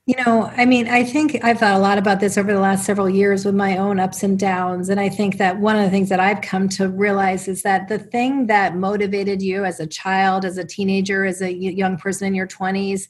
You 0.04 0.16
know, 0.24 0.50
I 0.54 0.66
mean, 0.66 0.86
I 0.86 1.02
think 1.02 1.42
I've 1.42 1.58
thought 1.58 1.74
a 1.74 1.78
lot 1.78 1.96
about 1.96 2.20
this 2.20 2.36
over 2.36 2.52
the 2.52 2.60
last 2.60 2.84
several 2.84 3.08
years 3.08 3.46
with 3.46 3.54
my 3.54 3.78
own 3.78 3.98
ups 3.98 4.22
and 4.22 4.38
downs. 4.38 4.90
And 4.90 5.00
I 5.00 5.08
think 5.08 5.38
that 5.38 5.60
one 5.60 5.76
of 5.76 5.82
the 5.82 5.90
things 5.90 6.10
that 6.10 6.20
I've 6.20 6.42
come 6.42 6.68
to 6.70 6.90
realize 6.90 7.48
is 7.48 7.62
that 7.62 7.88
the 7.88 7.98
thing 7.98 8.46
that 8.48 8.76
motivated 8.76 9.40
you 9.40 9.64
as 9.64 9.80
a 9.80 9.86
child, 9.86 10.44
as 10.44 10.58
a 10.58 10.64
teenager, 10.64 11.24
as 11.24 11.40
a 11.40 11.52
young 11.52 11.96
person 11.96 12.26
in 12.26 12.34
your 12.34 12.46
20s, 12.46 13.08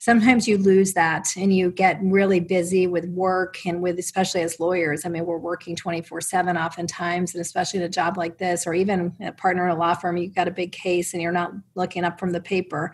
sometimes 0.00 0.48
you 0.48 0.56
lose 0.56 0.94
that 0.94 1.28
and 1.36 1.54
you 1.54 1.70
get 1.70 2.00
really 2.02 2.40
busy 2.40 2.86
with 2.86 3.04
work 3.10 3.58
and 3.66 3.82
with 3.82 3.98
especially 3.98 4.40
as 4.40 4.58
lawyers. 4.58 5.04
I 5.04 5.10
mean 5.10 5.26
we're 5.26 5.38
working 5.38 5.76
24 5.76 6.22
7 6.22 6.56
oftentimes 6.56 7.34
and 7.34 7.40
especially 7.40 7.80
in 7.80 7.86
a 7.86 7.88
job 7.88 8.16
like 8.16 8.38
this 8.38 8.66
or 8.66 8.72
even 8.74 9.14
a 9.20 9.30
partner 9.30 9.66
in 9.66 9.76
a 9.76 9.78
law 9.78 9.94
firm 9.94 10.16
you've 10.16 10.34
got 10.34 10.48
a 10.48 10.52
big 10.52 10.72
case 10.72 11.12
and 11.12 11.22
you're 11.22 11.30
not 11.30 11.52
looking 11.74 12.02
up 12.02 12.18
from 12.18 12.32
the 12.32 12.40
paper. 12.40 12.92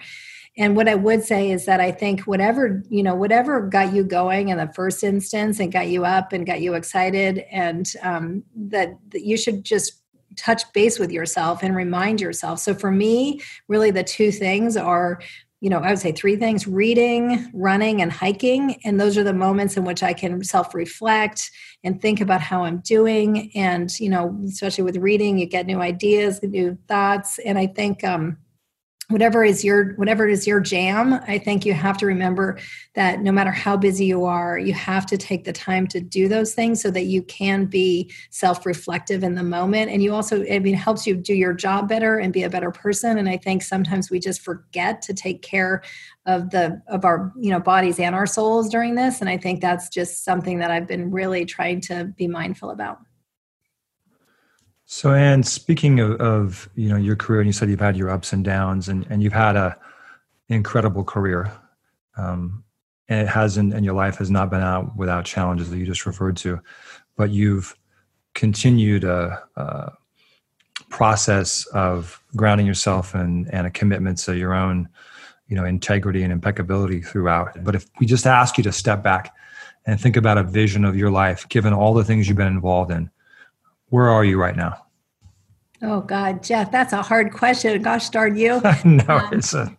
And 0.58 0.74
what 0.74 0.88
i 0.88 0.94
would 0.94 1.22
say 1.22 1.50
is 1.50 1.64
that 1.66 1.80
i 1.80 1.92
think 1.92 2.22
whatever 2.22 2.82
you 2.88 3.02
know 3.02 3.14
whatever 3.14 3.60
got 3.60 3.92
you 3.92 4.02
going 4.02 4.48
in 4.48 4.58
the 4.58 4.72
first 4.74 5.04
instance 5.04 5.60
and 5.60 5.70
got 5.70 5.88
you 5.88 6.04
up 6.04 6.32
and 6.32 6.46
got 6.46 6.60
you 6.60 6.74
excited 6.74 7.44
and 7.52 7.92
um, 8.02 8.42
that, 8.56 8.98
that 9.10 9.22
you 9.22 9.36
should 9.36 9.64
just 9.64 10.02
touch 10.36 10.70
base 10.72 10.98
with 10.98 11.10
yourself 11.10 11.62
and 11.62 11.74
remind 11.74 12.20
yourself. 12.20 12.58
So 12.58 12.74
for 12.74 12.90
me 12.90 13.40
really 13.68 13.90
the 13.90 14.02
two 14.02 14.32
things 14.32 14.76
are 14.76 15.20
you 15.60 15.70
know, 15.70 15.78
I 15.78 15.90
would 15.90 15.98
say 15.98 16.12
three 16.12 16.36
things 16.36 16.66
reading, 16.66 17.50
running, 17.54 18.02
and 18.02 18.12
hiking. 18.12 18.78
And 18.84 19.00
those 19.00 19.16
are 19.16 19.24
the 19.24 19.32
moments 19.32 19.76
in 19.76 19.84
which 19.84 20.02
I 20.02 20.12
can 20.12 20.44
self 20.44 20.74
reflect 20.74 21.50
and 21.82 22.00
think 22.00 22.20
about 22.20 22.42
how 22.42 22.64
I'm 22.64 22.78
doing. 22.78 23.50
And, 23.54 23.90
you 23.98 24.10
know, 24.10 24.38
especially 24.46 24.84
with 24.84 24.96
reading, 24.96 25.38
you 25.38 25.46
get 25.46 25.66
new 25.66 25.80
ideas, 25.80 26.40
new 26.42 26.76
thoughts. 26.88 27.38
And 27.38 27.58
I 27.58 27.66
think, 27.68 28.04
um, 28.04 28.36
whatever 29.08 29.44
is 29.44 29.64
your 29.64 29.92
whatever 29.94 30.26
is 30.26 30.46
your 30.46 30.58
jam 30.58 31.14
i 31.28 31.38
think 31.38 31.64
you 31.64 31.72
have 31.72 31.96
to 31.96 32.06
remember 32.06 32.58
that 32.94 33.20
no 33.20 33.30
matter 33.30 33.52
how 33.52 33.76
busy 33.76 34.04
you 34.04 34.24
are 34.24 34.58
you 34.58 34.72
have 34.72 35.06
to 35.06 35.16
take 35.16 35.44
the 35.44 35.52
time 35.52 35.86
to 35.86 36.00
do 36.00 36.28
those 36.28 36.54
things 36.54 36.80
so 36.80 36.90
that 36.90 37.04
you 37.04 37.22
can 37.22 37.66
be 37.66 38.10
self-reflective 38.30 39.22
in 39.22 39.34
the 39.34 39.42
moment. 39.42 39.90
And 39.90 40.02
you 40.02 40.14
also 40.14 40.44
i 40.50 40.58
mean 40.58 40.74
helps 40.74 41.06
you 41.06 41.14
do 41.14 41.34
your 41.34 41.52
job 41.52 41.88
better 41.88 42.18
and 42.18 42.32
be 42.32 42.42
a 42.42 42.50
better 42.50 42.70
person. 42.70 43.18
And 43.18 43.28
i 43.28 43.36
think 43.36 43.62
sometimes 43.62 44.10
we 44.10 44.18
just 44.18 44.42
forget 44.42 45.02
to 45.02 45.14
take 45.14 45.42
care 45.42 45.82
of 46.26 46.50
the 46.50 46.82
of 46.88 47.04
our 47.04 47.32
you 47.38 47.50
know 47.50 47.60
bodies 47.60 47.98
and 48.00 48.14
our 48.14 48.26
souls 48.26 48.68
during 48.68 48.94
this. 48.94 49.20
And 49.20 49.30
i 49.30 49.36
think 49.36 49.60
that's 49.60 49.88
just 49.88 50.24
something 50.24 50.58
that 50.58 50.70
i've 50.70 50.86
been 50.86 51.10
really 51.10 51.44
trying 51.44 51.80
to 51.82 52.04
be 52.16 52.28
mindful 52.28 52.70
about 52.70 52.98
so, 54.88 55.12
Ann, 55.12 55.42
speaking 55.42 55.98
of, 55.98 56.12
of, 56.20 56.68
you 56.76 56.88
know 56.88 56.96
your 56.96 57.16
career, 57.16 57.40
and 57.40 57.48
you 57.48 57.52
said 57.52 57.68
you've 57.68 57.80
had 57.80 57.96
your 57.96 58.08
ups 58.08 58.32
and 58.32 58.44
downs, 58.44 58.88
and, 58.88 59.04
and 59.10 59.20
you've 59.20 59.32
had 59.32 59.56
a 59.56 59.76
incredible 60.48 61.02
career, 61.02 61.50
um, 62.16 62.62
and 63.08 63.20
it 63.20 63.28
hasn't, 63.28 63.74
and 63.74 63.84
your 63.84 63.94
life 63.94 64.16
has 64.18 64.30
not 64.30 64.48
been 64.48 64.60
out 64.60 64.96
without 64.96 65.24
challenges 65.24 65.70
that 65.70 65.78
you 65.78 65.86
just 65.86 66.06
referred 66.06 66.36
to, 66.36 66.60
but 67.16 67.30
you've 67.30 67.76
continued 68.34 69.02
a, 69.02 69.42
a 69.56 69.92
process 70.88 71.66
of 71.66 72.22
grounding 72.36 72.66
yourself 72.66 73.12
and 73.12 73.52
and 73.52 73.66
a 73.66 73.70
commitment 73.70 74.18
to 74.18 74.36
your 74.36 74.54
own, 74.54 74.88
you 75.48 75.56
know, 75.56 75.64
integrity 75.64 76.22
and 76.22 76.32
impeccability 76.32 77.02
throughout. 77.02 77.64
But 77.64 77.74
if 77.74 77.86
we 77.98 78.06
just 78.06 78.24
ask 78.24 78.56
you 78.56 78.62
to 78.62 78.72
step 78.72 79.02
back 79.02 79.34
and 79.84 80.00
think 80.00 80.16
about 80.16 80.38
a 80.38 80.44
vision 80.44 80.84
of 80.84 80.94
your 80.94 81.10
life, 81.10 81.48
given 81.48 81.72
all 81.72 81.92
the 81.92 82.04
things 82.04 82.28
you've 82.28 82.36
been 82.36 82.46
involved 82.46 82.92
in 82.92 83.10
where 83.88 84.08
are 84.08 84.24
you 84.24 84.38
right 84.38 84.56
now? 84.56 84.86
Oh 85.82 86.00
God, 86.00 86.42
Jeff, 86.42 86.70
that's 86.70 86.92
a 86.92 87.02
hard 87.02 87.32
question. 87.32 87.80
Gosh 87.82 88.08
darn 88.08 88.36
you. 88.36 88.60
no, 88.84 89.04
um, 89.08 89.28
it's 89.32 89.52
a 89.54 89.76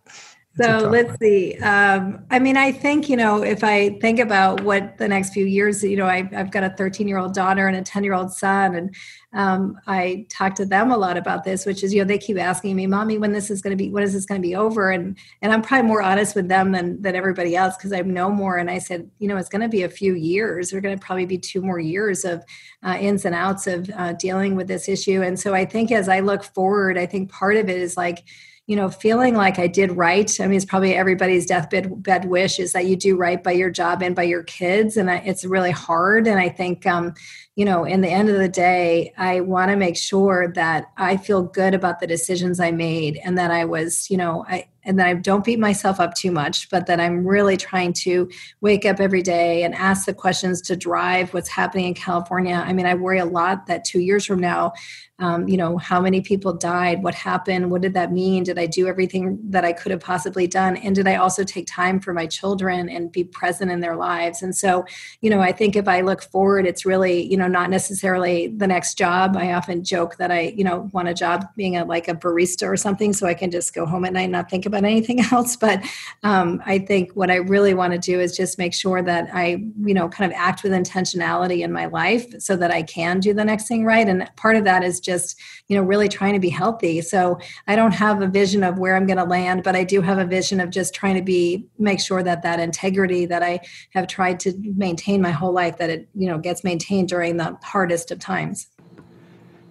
so 0.60 0.88
let's 0.90 1.10
one. 1.10 1.18
see. 1.18 1.56
Um, 1.58 2.24
I 2.30 2.38
mean, 2.38 2.56
I 2.56 2.72
think, 2.72 3.08
you 3.08 3.16
know, 3.16 3.42
if 3.42 3.62
I 3.62 3.90
think 4.00 4.18
about 4.18 4.62
what 4.62 4.98
the 4.98 5.06
next 5.06 5.32
few 5.32 5.46
years, 5.46 5.84
you 5.84 5.96
know, 5.96 6.06
I, 6.06 6.28
have 6.32 6.50
got 6.50 6.64
a 6.64 6.70
13 6.70 7.06
year 7.06 7.18
old 7.18 7.34
daughter 7.34 7.68
and 7.68 7.76
a 7.76 7.82
10 7.82 8.02
year 8.02 8.14
old 8.14 8.32
son. 8.32 8.74
And 8.74 8.94
um, 9.32 9.78
I 9.86 10.26
talk 10.30 10.54
to 10.56 10.66
them 10.66 10.90
a 10.90 10.96
lot 10.96 11.16
about 11.16 11.44
this, 11.44 11.64
which 11.64 11.84
is, 11.84 11.94
you 11.94 12.00
know, 12.00 12.08
they 12.08 12.18
keep 12.18 12.38
asking 12.38 12.74
me, 12.74 12.86
mommy, 12.86 13.18
when 13.18 13.32
this 13.32 13.50
is 13.50 13.62
going 13.62 13.76
to 13.76 13.76
be, 13.76 13.90
when 13.90 14.02
is 14.02 14.12
this 14.12 14.26
going 14.26 14.40
to 14.40 14.46
be 14.46 14.56
over? 14.56 14.90
And, 14.90 15.16
and 15.42 15.52
I'm 15.52 15.62
probably 15.62 15.86
more 15.86 16.02
honest 16.02 16.34
with 16.34 16.48
them 16.48 16.72
than, 16.72 17.00
than 17.02 17.14
everybody 17.14 17.54
else 17.54 17.76
because 17.76 17.92
I 17.92 18.00
know 18.00 18.30
more. 18.30 18.56
And 18.56 18.70
I 18.70 18.78
said, 18.78 19.08
you 19.18 19.28
know, 19.28 19.36
it's 19.36 19.50
going 19.50 19.62
to 19.62 19.68
be 19.68 19.82
a 19.82 19.88
few 19.88 20.14
years. 20.14 20.70
They're 20.70 20.80
going 20.80 20.98
to 20.98 21.04
probably 21.04 21.26
be 21.26 21.38
two 21.38 21.60
more 21.60 21.78
years 21.78 22.24
of 22.24 22.42
uh, 22.82 22.96
ins 22.98 23.24
and 23.24 23.34
outs 23.34 23.66
of 23.68 23.88
uh, 23.94 24.14
dealing 24.14 24.56
with 24.56 24.66
this 24.66 24.88
issue. 24.88 25.22
And 25.22 25.38
so 25.38 25.54
I 25.54 25.64
think 25.64 25.92
as 25.92 26.08
I 26.08 26.20
look 26.20 26.42
forward, 26.42 26.98
I 26.98 27.06
think 27.06 27.30
part 27.30 27.56
of 27.56 27.68
it 27.68 27.76
is 27.76 27.96
like, 27.96 28.24
you 28.68 28.76
know, 28.76 28.90
feeling 28.90 29.34
like 29.34 29.58
I 29.58 29.66
did 29.66 29.92
right. 29.92 30.30
I 30.38 30.46
mean, 30.46 30.54
it's 30.54 30.66
probably 30.66 30.94
everybody's 30.94 31.46
deathbed 31.46 32.02
bed 32.02 32.26
wish 32.26 32.60
is 32.60 32.72
that 32.72 32.84
you 32.84 32.96
do 32.96 33.16
right 33.16 33.42
by 33.42 33.52
your 33.52 33.70
job 33.70 34.02
and 34.02 34.14
by 34.14 34.24
your 34.24 34.42
kids, 34.42 34.98
and 34.98 35.08
it's 35.08 35.42
really 35.42 35.70
hard. 35.70 36.26
And 36.26 36.38
I 36.38 36.50
think, 36.50 36.84
um, 36.84 37.14
you 37.56 37.64
know, 37.64 37.84
in 37.84 38.02
the 38.02 38.10
end 38.10 38.28
of 38.28 38.36
the 38.36 38.48
day, 38.48 39.14
I 39.16 39.40
want 39.40 39.70
to 39.70 39.76
make 39.76 39.96
sure 39.96 40.52
that 40.54 40.84
I 40.98 41.16
feel 41.16 41.44
good 41.44 41.72
about 41.72 42.00
the 42.00 42.06
decisions 42.06 42.60
I 42.60 42.70
made, 42.70 43.18
and 43.24 43.38
that 43.38 43.50
I 43.50 43.64
was, 43.64 44.10
you 44.10 44.18
know, 44.18 44.44
I 44.46 44.68
and 44.84 44.98
that 44.98 45.06
I 45.06 45.14
don't 45.14 45.44
beat 45.44 45.58
myself 45.58 45.98
up 45.98 46.14
too 46.14 46.30
much, 46.30 46.68
but 46.70 46.86
that 46.86 47.00
I'm 47.00 47.26
really 47.26 47.56
trying 47.56 47.94
to 48.04 48.30
wake 48.60 48.84
up 48.84 49.00
every 49.00 49.22
day 49.22 49.62
and 49.62 49.74
ask 49.74 50.06
the 50.06 50.14
questions 50.14 50.60
to 50.62 50.76
drive 50.76 51.32
what's 51.32 51.48
happening 51.48 51.86
in 51.86 51.94
California. 51.94 52.62
I 52.66 52.72
mean, 52.74 52.86
I 52.86 52.94
worry 52.94 53.18
a 53.18 53.24
lot 53.24 53.66
that 53.66 53.84
two 53.84 54.00
years 54.00 54.24
from 54.24 54.40
now, 54.40 54.72
um, 55.20 55.48
you 55.48 55.56
know 55.56 55.76
how 55.78 56.00
many 56.00 56.20
people 56.20 56.52
died 56.52 57.02
what 57.02 57.14
happened 57.14 57.70
what 57.70 57.82
did 57.82 57.94
that 57.94 58.12
mean? 58.12 58.44
Did 58.44 58.58
i 58.58 58.66
do 58.66 58.86
everything 58.86 59.38
that 59.50 59.64
i 59.64 59.72
could 59.72 59.90
have 59.90 60.00
possibly 60.00 60.46
done? 60.46 60.76
And 60.76 60.94
did 60.94 61.08
i 61.08 61.16
also 61.16 61.44
take 61.44 61.66
time 61.66 61.98
for 62.00 62.12
my 62.12 62.26
children 62.26 62.88
and 62.88 63.10
be 63.10 63.24
present 63.24 63.70
in 63.70 63.80
their 63.80 63.96
lives? 63.96 64.42
And 64.42 64.54
so 64.54 64.84
you 65.20 65.30
know 65.30 65.40
i 65.40 65.52
think 65.52 65.76
if 65.76 65.88
i 65.88 66.00
look 66.00 66.22
forward 66.22 66.66
it's 66.66 66.86
really 66.86 67.22
you 67.22 67.36
know 67.36 67.48
not 67.48 67.70
necessarily 67.70 68.48
the 68.48 68.66
next 68.66 68.96
job. 68.96 69.36
I 69.36 69.52
often 69.52 69.82
joke 69.82 70.16
that 70.16 70.30
i 70.30 70.54
you 70.56 70.64
know 70.64 70.88
want 70.92 71.08
a 71.08 71.14
job 71.14 71.46
being 71.56 71.76
a 71.76 71.84
like 71.84 72.08
a 72.08 72.14
barista 72.14 72.68
or 72.68 72.76
something 72.76 73.12
so 73.12 73.26
i 73.26 73.34
can 73.34 73.50
just 73.50 73.74
go 73.74 73.86
home 73.86 74.04
at 74.04 74.12
night 74.12 74.22
and 74.22 74.32
not 74.32 74.50
think 74.50 74.66
about 74.66 74.84
anything 74.94 75.20
else. 75.32 75.56
But 75.56 75.82
um, 76.22 76.62
i 76.64 76.78
think 76.78 77.12
what 77.12 77.30
i 77.30 77.36
really 77.36 77.74
want 77.74 77.92
to 77.92 77.98
do 77.98 78.20
is 78.20 78.36
just 78.36 78.58
make 78.58 78.74
sure 78.74 79.02
that 79.02 79.28
i 79.32 79.62
you 79.80 79.94
know 79.94 80.08
kind 80.08 80.30
of 80.30 80.36
act 80.38 80.62
with 80.62 80.72
intentionality 80.72 81.60
in 81.64 81.72
my 81.72 81.86
life 81.86 82.26
so 82.38 82.56
that 82.56 82.70
i 82.70 82.82
can 82.82 83.18
do 83.18 83.34
the 83.34 83.44
next 83.44 83.66
thing 83.66 83.84
right. 83.84 84.08
And 84.08 84.30
part 84.36 84.56
of 84.56 84.64
that 84.64 84.84
is 84.84 85.00
just 85.08 85.40
you 85.68 85.76
know 85.76 85.82
really 85.82 86.08
trying 86.08 86.34
to 86.34 86.40
be 86.48 86.52
healthy. 86.62 87.00
So 87.00 87.38
i 87.66 87.74
don't 87.76 87.92
have 87.92 88.22
a 88.22 88.26
vision 88.26 88.62
of 88.62 88.78
where 88.78 88.94
i'm 88.96 89.06
going 89.06 89.22
to 89.24 89.24
land 89.24 89.62
but 89.62 89.74
i 89.74 89.84
do 89.84 90.00
have 90.00 90.18
a 90.18 90.24
vision 90.24 90.60
of 90.60 90.70
just 90.70 90.94
trying 90.94 91.16
to 91.16 91.22
be 91.22 91.66
make 91.78 92.00
sure 92.00 92.22
that 92.22 92.42
that 92.42 92.60
integrity 92.60 93.26
that 93.26 93.42
i 93.42 93.60
have 93.96 94.06
tried 94.06 94.38
to 94.40 94.52
maintain 94.76 95.20
my 95.22 95.30
whole 95.30 95.52
life 95.52 95.78
that 95.78 95.90
it 95.90 96.08
you 96.14 96.28
know 96.30 96.38
gets 96.38 96.62
maintained 96.64 97.08
during 97.08 97.36
the 97.36 97.56
hardest 97.62 98.10
of 98.10 98.18
times. 98.18 98.68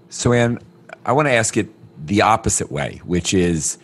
So 0.10 0.34
ann 0.34 0.60
i 1.06 1.12
want 1.12 1.28
to 1.28 1.34
ask 1.34 1.58
it 1.58 1.68
the 2.06 2.22
opposite 2.22 2.72
way 2.72 3.02
which 3.06 3.34
is 3.34 3.78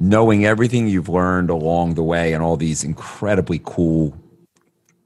knowing 0.00 0.46
everything 0.46 0.88
you've 0.88 1.10
learned 1.10 1.50
along 1.50 1.94
the 1.94 2.02
way 2.02 2.32
and 2.32 2.42
all 2.42 2.56
these 2.56 2.82
incredibly 2.84 3.60
cool 3.64 4.16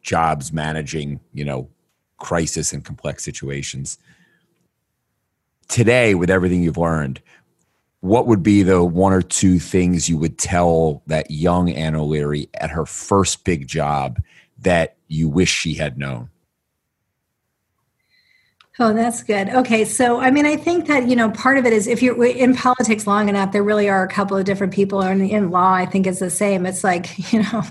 jobs 0.02 0.52
managing 0.52 1.20
you 1.32 1.44
know 1.44 1.68
crisis 2.18 2.72
and 2.72 2.84
complex 2.84 3.24
situations 3.24 3.98
today 5.74 6.14
with 6.14 6.30
everything 6.30 6.62
you've 6.62 6.78
learned 6.78 7.20
what 8.04 8.26
would 8.26 8.42
be 8.42 8.62
the 8.62 8.84
one 8.84 9.14
or 9.14 9.22
two 9.22 9.58
things 9.58 10.10
you 10.10 10.18
would 10.18 10.36
tell 10.36 11.02
that 11.06 11.30
young 11.30 11.70
Anna 11.70 12.02
O'Leary 12.02 12.50
at 12.52 12.68
her 12.68 12.84
first 12.84 13.44
big 13.44 13.66
job 13.66 14.22
that 14.58 14.96
you 15.08 15.26
wish 15.26 15.50
she 15.50 15.72
had 15.72 15.96
known? 15.96 16.28
Oh, 18.80 18.92
that's 18.92 19.22
good. 19.22 19.50
Okay. 19.50 19.84
So, 19.84 20.18
I 20.18 20.32
mean, 20.32 20.46
I 20.46 20.56
think 20.56 20.88
that, 20.88 21.06
you 21.06 21.14
know, 21.14 21.30
part 21.30 21.58
of 21.58 21.64
it 21.64 21.72
is 21.72 21.86
if 21.86 22.02
you're 22.02 22.24
in 22.24 22.56
politics 22.56 23.06
long 23.06 23.28
enough, 23.28 23.52
there 23.52 23.62
really 23.62 23.88
are 23.88 24.02
a 24.02 24.08
couple 24.08 24.36
of 24.36 24.44
different 24.44 24.72
people. 24.72 25.00
And 25.00 25.22
in 25.22 25.52
law, 25.52 25.72
I 25.74 25.86
think 25.86 26.08
it's 26.08 26.18
the 26.18 26.28
same. 26.28 26.66
It's 26.66 26.82
like, 26.82 27.32
you 27.32 27.44
know, 27.44 27.62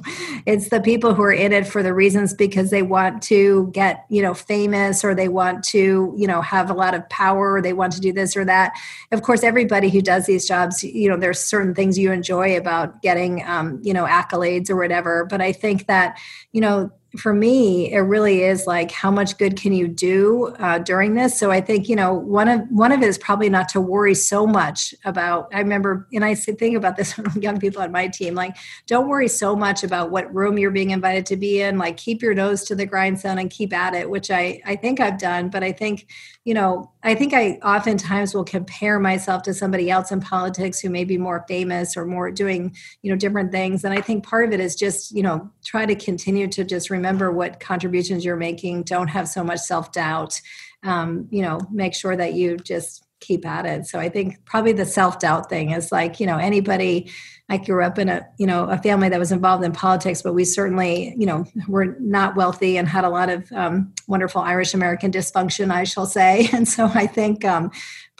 it's 0.46 0.70
the 0.70 0.80
people 0.80 1.14
who 1.14 1.24
are 1.24 1.34
in 1.34 1.52
it 1.52 1.68
for 1.68 1.84
the 1.84 1.94
reasons 1.94 2.34
because 2.34 2.70
they 2.70 2.84
want 2.84 3.22
to 3.24 3.70
get, 3.74 4.06
you 4.08 4.22
know, 4.22 4.34
famous 4.34 5.04
or 5.04 5.14
they 5.14 5.28
want 5.28 5.66
to, 5.66 6.14
you 6.16 6.26
know, 6.26 6.42
have 6.42 6.70
a 6.70 6.74
lot 6.74 6.94
of 6.94 7.08
power 7.10 7.56
or 7.56 7.62
they 7.62 7.74
want 7.74 7.92
to 7.94 8.00
do 8.00 8.14
this 8.14 8.38
or 8.38 8.46
that. 8.46 8.72
Of 9.12 9.24
course, 9.24 9.44
everybody 9.44 9.90
who 9.90 10.02
does 10.02 10.26
these 10.26 10.48
jobs, 10.48 10.86
you 10.86 11.10
know, 11.10 11.18
there's 11.18 11.40
certain 11.40 11.76
things 11.76 12.00
you 12.00 12.14
enjoy 12.14 12.56
about 12.56 13.02
getting, 13.02 13.44
um, 13.46 13.82
you 13.84 13.94
know, 13.94 14.06
accolades 14.06 14.70
or 14.70 14.78
whatever. 14.78 15.26
But 15.26 15.42
I 15.42 15.52
think 15.52 15.88
that, 15.88 16.18
you 16.54 16.62
know, 16.62 16.92
for 17.18 17.34
me 17.34 17.92
it 17.92 18.00
really 18.00 18.44
is 18.44 18.66
like 18.66 18.92
how 18.92 19.12
much 19.12 19.38
good 19.38 19.56
can 19.56 19.72
you 19.72 19.88
do 19.88 20.54
uh, 20.60 20.80
during 20.80 21.14
this? 21.14 21.38
So 21.38 21.52
i 21.52 21.62
think 21.62 21.88
you 21.88 21.96
know 21.96 22.14
one 22.14 22.48
of 22.48 22.62
one 22.70 22.92
of 22.92 23.02
it 23.02 23.08
is 23.08 23.18
probably 23.18 23.50
not 23.50 23.70
to 23.70 23.82
worry 23.82 24.16
so 24.16 24.46
much 24.48 24.94
about 25.06 25.48
i 25.54 25.60
remember 25.60 26.08
and 26.14 26.26
i 26.26 26.34
think 26.36 26.76
about 26.76 26.96
this 26.96 27.18
with 27.18 27.36
young 27.38 27.60
people 27.60 27.82
on 27.82 27.92
my 27.92 28.08
team 28.08 28.36
like 28.36 28.56
don't 28.88 29.08
worry 29.08 29.28
so 29.28 29.56
much 29.56 29.84
about 29.84 30.12
what 30.12 30.34
room 30.34 30.58
you're 30.58 30.72
being 30.72 30.92
invited 30.92 31.26
to 31.26 31.36
be 31.36 31.62
in 31.62 31.78
like 31.78 31.98
keep 31.98 32.22
your 32.22 32.34
nose 32.34 32.64
to 32.64 32.76
the 32.76 32.86
grindstone 32.86 33.38
and 33.38 33.50
keep 33.50 33.74
at 33.74 33.94
it 33.94 34.10
which 34.10 34.32
i 34.32 34.62
i 34.66 34.76
think 34.76 35.00
i've 35.00 35.18
done 35.18 35.50
but 35.50 35.64
i 35.64 35.72
think 35.72 36.08
you 36.46 36.54
know, 36.54 36.92
I 37.04 37.16
think 37.16 37.34
I 37.34 37.54
oftentimes 37.64 38.34
will 38.34 38.44
compare 38.44 39.00
myself 39.00 39.44
to 39.44 39.54
somebody 39.54 39.90
else 39.90 40.12
in 40.12 40.20
politics 40.20 40.80
who 40.80 40.90
may 40.90 41.06
be 41.06 41.18
more 41.18 41.46
famous 41.48 41.96
or 41.96 42.06
more 42.06 42.32
doing, 42.32 42.76
you 43.02 43.12
know, 43.12 43.18
different 43.18 43.52
things. 43.52 43.86
And 43.86 43.94
I 43.94 44.02
think 44.02 44.26
part 44.26 44.46
of 44.46 44.52
it 44.54 44.60
is 44.60 44.76
just, 44.76 45.16
you 45.16 45.24
know, 45.24 45.50
try 45.64 45.86
to 45.86 45.96
continue 45.96 46.48
to 46.50 46.66
just 46.66 46.90
remember 46.90 47.32
what 47.32 47.62
contributions 47.62 48.26
you're 48.26 48.36
making. 48.36 48.84
Don't 48.84 49.08
have 49.08 49.30
so 49.30 49.44
much 49.44 49.60
self 49.60 49.94
doubt. 49.94 50.40
Um, 50.84 51.28
you 51.32 51.42
know, 51.42 51.60
make 51.72 51.94
sure 51.94 52.18
that 52.18 52.34
you 52.34 52.58
just 52.58 53.06
keep 53.24 53.46
at 53.46 53.66
it. 53.66 53.88
So 53.88 54.00
I 54.00 54.10
think 54.10 54.44
probably 54.46 54.74
the 54.74 54.86
self 54.86 55.20
doubt 55.20 55.50
thing 55.50 55.72
is 55.72 55.92
like, 55.92 56.20
you 56.20 56.26
know, 56.26 56.38
anybody 56.38 57.12
I 57.50 57.58
grew 57.58 57.84
up 57.84 58.00
in 58.00 58.08
a 58.08 58.26
you 58.38 58.48
know 58.48 58.66
a 58.66 58.78
family 58.78 59.10
that 59.10 59.20
was 59.20 59.32
involved 59.32 59.64
in 59.64 59.74
politics, 59.74 60.22
but 60.22 60.34
we 60.34 60.46
certainly 60.46 61.14
you 61.18 61.26
know 61.26 61.46
were 61.68 61.98
not 62.00 62.36
wealthy 62.36 62.78
and 62.78 62.88
had 62.88 63.04
a 63.04 63.10
lot 63.10 63.30
of 63.30 63.52
um, 63.52 63.94
wonderful 64.08 64.42
Irish 64.42 64.74
American 64.74 65.12
dysfunction, 65.12 65.72
I 65.72 65.84
shall 65.84 66.06
say. 66.06 66.50
And 66.54 66.68
so 66.68 66.86
I 66.94 67.08
think 67.08 67.44
um, 67.44 67.72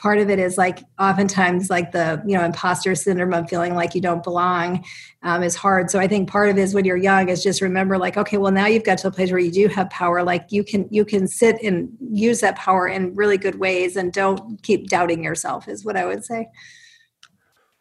part 0.04 0.18
of 0.18 0.28
it 0.28 0.38
is 0.38 0.58
like 0.58 0.80
oftentimes 0.98 1.70
like 1.70 1.92
the 1.92 2.22
you 2.26 2.36
know 2.36 2.44
imposter 2.44 2.94
syndrome 2.94 3.32
of 3.32 3.48
feeling 3.48 3.74
like 3.74 3.94
you 3.94 4.02
don't 4.02 4.22
belong 4.22 4.84
um, 5.22 5.42
is 5.42 5.56
hard. 5.56 5.90
So 5.90 5.98
I 5.98 6.06
think 6.06 6.28
part 6.28 6.50
of 6.50 6.58
it 6.58 6.60
is 6.60 6.74
when 6.74 6.84
you're 6.84 6.98
young 6.98 7.30
is 7.30 7.42
just 7.42 7.62
remember 7.62 7.96
like 7.96 8.18
okay, 8.18 8.36
well 8.36 8.52
now 8.52 8.66
you've 8.66 8.84
got 8.84 8.98
to 8.98 9.08
a 9.08 9.10
place 9.10 9.30
where 9.30 9.40
you 9.40 9.50
do 9.50 9.66
have 9.68 9.88
power. 9.88 10.22
Like 10.22 10.48
you 10.50 10.62
can 10.62 10.86
you 10.90 11.06
can 11.06 11.26
sit 11.26 11.56
and 11.62 11.88
use 12.12 12.40
that 12.40 12.56
power 12.56 12.86
in 12.86 13.14
really 13.14 13.38
good 13.38 13.58
ways, 13.58 13.96
and 13.96 14.12
don't 14.12 14.62
keep 14.62 14.90
doubting 14.90 15.24
yourself. 15.24 15.68
Is 15.68 15.86
what 15.86 15.96
I 15.96 16.04
would 16.04 16.22
say. 16.22 16.48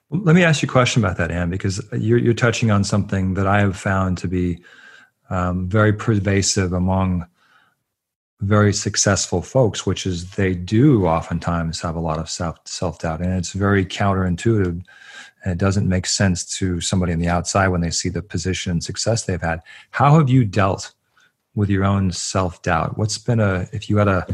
Let 0.09 0.33
me 0.33 0.45
ask 0.45 0.61
you 0.61 0.69
a 0.69 0.71
question 0.71 1.03
about 1.03 1.17
that, 1.17 1.29
Ann, 1.29 1.49
because 1.49 1.85
you're, 1.91 2.19
you're 2.19 2.35
touching 2.35 2.71
on 2.71 2.83
something 2.83 3.33
that 3.33 3.47
I 3.47 3.59
have 3.59 3.75
found 3.75 4.17
to 4.19 4.27
be 4.27 4.63
um, 5.29 5.67
very 5.67 5.91
pervasive 5.91 6.71
among 6.71 7.25
very 8.43 8.73
successful 8.73 9.41
folks, 9.41 9.85
which 9.85 10.05
is 10.05 10.31
they 10.31 10.53
do 10.53 11.07
oftentimes 11.07 11.81
have 11.81 11.95
a 11.95 11.99
lot 11.99 12.19
of 12.19 12.29
self 12.29 12.57
self 12.65 12.99
doubt, 12.99 13.21
and 13.21 13.33
it's 13.33 13.53
very 13.53 13.85
counterintuitive. 13.85 14.83
And 15.45 15.51
it 15.51 15.57
doesn't 15.57 15.89
make 15.89 16.05
sense 16.05 16.45
to 16.57 16.79
somebody 16.79 17.11
on 17.11 17.19
the 17.19 17.27
outside 17.27 17.67
when 17.67 17.81
they 17.81 17.89
see 17.91 18.07
the 18.07 18.21
position 18.21 18.71
and 18.71 18.81
success 18.81 19.25
they've 19.25 19.41
had. 19.41 19.59
How 19.91 20.17
have 20.17 20.29
you 20.29 20.45
dealt 20.45 20.93
with 21.53 21.69
your 21.69 21.83
own 21.83 22.11
self 22.11 22.61
doubt? 22.61 22.97
What's 22.97 23.17
been 23.17 23.39
a 23.39 23.67
if 23.73 23.89
you 23.89 23.97
had 23.97 24.07
a 24.07 24.25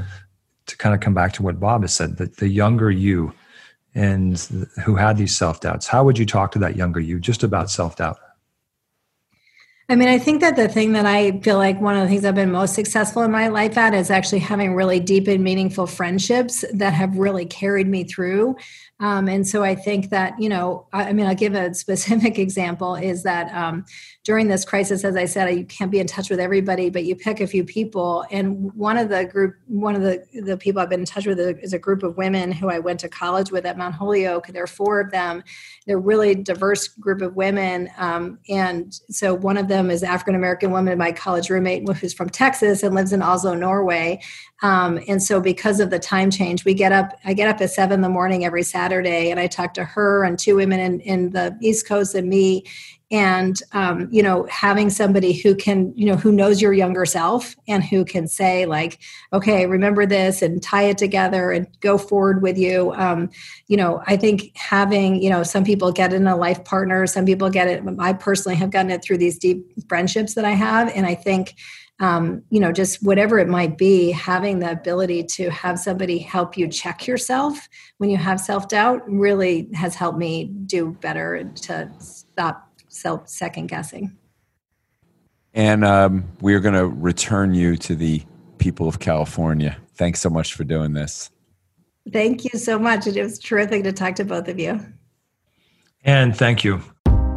to 0.67 0.77
kind 0.77 0.93
of 0.93 1.01
come 1.01 1.13
back 1.13 1.33
to 1.33 1.43
what 1.43 1.59
Bob 1.59 1.81
has 1.81 1.93
said, 1.93 2.17
that 2.17 2.37
the 2.37 2.47
younger 2.47 2.91
you 2.91 3.33
and 3.95 4.37
who 4.85 4.95
had 4.95 5.17
these 5.17 5.35
self 5.35 5.61
doubts, 5.61 5.87
how 5.87 6.03
would 6.03 6.17
you 6.17 6.25
talk 6.25 6.51
to 6.51 6.59
that 6.59 6.75
younger 6.75 6.99
you 6.99 7.19
just 7.19 7.43
about 7.43 7.69
self 7.69 7.95
doubt? 7.97 8.19
I 9.91 9.95
mean, 9.95 10.07
I 10.07 10.19
think 10.19 10.41
that 10.41 10.55
the 10.55 10.67
thing 10.67 10.91
that 10.91 11.07
I 11.07 11.39
feel 11.39 11.57
like 11.57 11.81
one 11.81 11.97
of 11.97 12.03
the 12.03 12.09
things 12.09 12.23
I've 12.23 12.35
been 12.35 12.51
most 12.51 12.75
successful 12.75 13.23
in 13.23 13.31
my 13.31 13.47
life 13.47 13.75
at 13.75 13.95
is 13.95 14.11
actually 14.11 14.37
having 14.37 14.75
really 14.75 14.99
deep 14.99 15.27
and 15.27 15.43
meaningful 15.43 15.87
friendships 15.87 16.63
that 16.73 16.93
have 16.93 17.17
really 17.17 17.45
carried 17.45 17.87
me 17.87 18.03
through. 18.03 18.55
Um, 19.01 19.29
and 19.29 19.47
so 19.47 19.63
I 19.63 19.75
think 19.75 20.09
that, 20.09 20.39
you 20.39 20.49
know, 20.49 20.85
I, 20.91 21.05
I, 21.05 21.13
mean, 21.13 21.25
I'll 21.25 21.35
give 21.35 21.55
a 21.55 21.73
specific 21.85 22.37
example 22.37 22.95
is 22.95 23.23
that 23.23 23.53
um, 23.55 23.85
during 24.25 24.49
this 24.49 24.65
crisis, 24.65 25.05
as 25.05 25.15
I 25.15 25.25
said, 25.25 25.47
you 25.55 25.65
can't 25.65 25.89
be 25.89 25.99
in 25.99 26.07
touch 26.07 26.29
with 26.29 26.39
everybody, 26.39 26.89
but 26.89 27.05
you 27.05 27.15
pick 27.15 27.39
a 27.39 27.47
few 27.47 27.63
people. 27.63 28.25
And 28.29 28.73
one 28.73 28.97
of 28.97 29.09
the 29.09 29.25
group, 29.25 29.55
one 29.67 29.95
of 29.95 30.01
the, 30.01 30.23
the 30.45 30.57
people 30.57 30.81
I've 30.81 30.89
been 30.89 30.99
in 30.99 31.05
touch 31.05 31.25
with 31.25 31.39
is 31.39 31.73
a 31.73 31.79
group 31.79 32.03
of 32.03 32.17
women 32.17 32.51
who 32.51 32.69
I 32.69 32.79
went 32.79 32.99
to 33.01 33.09
college 33.09 33.51
with 33.51 33.65
at 33.65 33.77
Mount 33.77 33.95
Holyoke. 33.95 34.47
There 34.47 34.63
are 34.63 34.67
four 34.67 34.99
of 34.99 35.11
them. 35.11 35.43
They're 35.87 35.99
really 35.99 36.35
diverse 36.35 36.89
group 36.89 37.21
of 37.21 37.35
women. 37.35 37.89
Um, 37.97 38.39
and 38.49 38.93
so 39.09 39.33
one 39.33 39.57
of 39.57 39.69
them 39.69 39.89
is 39.89 40.03
African 40.03 40.35
American 40.35 40.71
woman, 40.71 40.97
my 40.97 41.13
college 41.13 41.49
roommate, 41.49 41.87
who's 41.89 42.13
from 42.13 42.29
Texas 42.29 42.83
and 42.83 42.93
lives 42.93 43.13
in 43.13 43.21
Oslo, 43.21 43.53
Norway. 43.53 44.21
Um, 44.61 44.99
and 45.07 45.23
so 45.23 45.39
because 45.39 45.79
of 45.79 45.89
the 45.89 45.99
time 45.99 46.29
change, 46.29 46.65
we 46.65 46.73
get 46.73 46.91
up, 46.91 47.17
I 47.23 47.33
get 47.33 47.47
up 47.47 47.61
at 47.61 47.71
seven 47.71 47.95
in 47.95 48.01
the 48.01 48.09
morning 48.09 48.43
every 48.43 48.63
Saturday 48.63 48.88
and 48.91 49.39
I 49.39 49.47
talked 49.47 49.75
to 49.75 49.83
her 49.83 50.23
and 50.23 50.37
two 50.37 50.55
women 50.55 50.79
in, 50.79 50.99
in 51.01 51.29
the 51.31 51.57
East 51.61 51.87
Coast 51.87 52.15
and 52.15 52.29
me. 52.29 52.63
And 53.11 53.59
um, 53.71 54.07
you 54.11 54.21
know 54.21 54.45
having 54.51 54.91
somebody 54.91 55.33
who 55.33 55.55
can 55.55 55.91
you 55.95 56.05
know 56.05 56.15
who 56.15 56.31
knows 56.31 56.61
your 56.61 56.73
younger 56.73 57.07
self 57.07 57.55
and 57.67 57.83
who 57.83 58.05
can 58.05 58.27
say 58.27 58.67
like 58.67 58.99
okay 59.33 59.65
remember 59.65 60.05
this 60.05 60.43
and 60.43 60.61
tie 60.61 60.83
it 60.83 60.99
together 60.99 61.49
and 61.49 61.65
go 61.79 61.97
forward 61.97 62.43
with 62.43 62.55
you. 62.55 62.93
Um, 62.93 63.31
you 63.67 63.77
know 63.77 64.03
i 64.05 64.15
think 64.15 64.55
having 64.55 65.21
you 65.23 65.29
know 65.31 65.41
some 65.41 65.63
people 65.63 65.91
get 65.91 66.13
in 66.13 66.27
a 66.27 66.35
life 66.35 66.63
partner 66.65 67.07
some 67.07 67.25
people 67.25 67.49
get 67.49 67.67
it. 67.67 67.83
I 67.97 68.13
personally 68.13 68.55
have 68.57 68.69
gotten 68.69 68.91
it 68.91 69.03
through 69.03 69.17
these 69.17 69.39
deep 69.39 69.65
friendships 69.87 70.35
that 70.35 70.45
i 70.45 70.51
have 70.51 70.91
and 70.95 71.07
i 71.07 71.15
think 71.15 71.55
um, 71.99 72.43
you 72.49 72.59
know 72.59 72.71
just 72.71 73.03
whatever 73.03 73.39
it 73.39 73.47
might 73.47 73.77
be 73.77 74.11
having 74.11 74.59
the 74.59 74.71
ability 74.71 75.23
to 75.23 75.49
have 75.49 75.79
somebody 75.79 76.17
help 76.17 76.57
you 76.57 76.67
check 76.67 77.07
yourself 77.07 77.67
when 77.97 78.09
you 78.09 78.17
have 78.17 78.39
self-doubt 78.39 79.01
really 79.09 79.69
has 79.73 79.95
helped 79.95 80.17
me 80.17 80.45
do 80.45 80.91
better 81.01 81.43
to 81.61 81.91
stop 81.99 82.69
self 82.89 83.27
second 83.27 83.67
guessing. 83.67 84.15
And 85.53 85.83
um, 85.83 86.25
we're 86.41 86.59
going 86.59 86.75
to 86.75 86.85
return 86.85 87.53
you 87.53 87.75
to 87.77 87.95
the 87.95 88.21
people 88.59 88.87
of 88.87 88.99
California. 88.99 89.77
Thanks 89.95 90.21
so 90.21 90.29
much 90.29 90.53
for 90.53 90.63
doing 90.63 90.93
this. 90.93 91.31
Thank 92.11 92.43
you 92.45 92.57
so 92.59 92.77
much. 92.79 93.07
It 93.07 93.21
was 93.21 93.39
terrific 93.39 93.83
to 93.83 93.91
talk 93.91 94.15
to 94.15 94.25
both 94.25 94.47
of 94.47 94.59
you. 94.59 94.79
And 96.03 96.35
thank 96.35 96.63
you. 96.63 96.81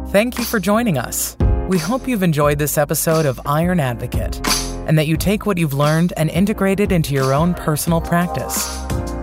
Thank 0.07 0.37
you 0.37 0.45
for 0.45 0.59
joining 0.59 0.97
us. 0.97 1.35
We 1.67 1.77
hope 1.77 2.07
you've 2.07 2.23
enjoyed 2.23 2.59
this 2.59 2.77
episode 2.77 3.25
of 3.25 3.39
Iron 3.45 3.79
Advocate 3.79 4.39
and 4.87 4.97
that 4.97 5.07
you 5.07 5.17
take 5.17 5.45
what 5.45 5.57
you've 5.57 5.73
learned 5.73 6.13
and 6.17 6.29
integrate 6.29 6.79
it 6.79 6.91
into 6.91 7.13
your 7.13 7.33
own 7.33 7.53
personal 7.53 8.01
practice. 8.01 8.77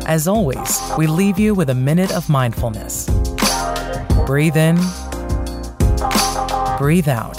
As 0.07 0.27
always, 0.27 0.81
we 0.99 1.07
leave 1.07 1.39
you 1.39 1.55
with 1.55 1.71
a 1.71 1.75
minute 1.75 2.13
of 2.13 2.29
mindfulness. 2.29 3.09
Breathe 4.27 4.57
in 4.57 4.79
breathe 6.81 7.09
out. 7.09 7.37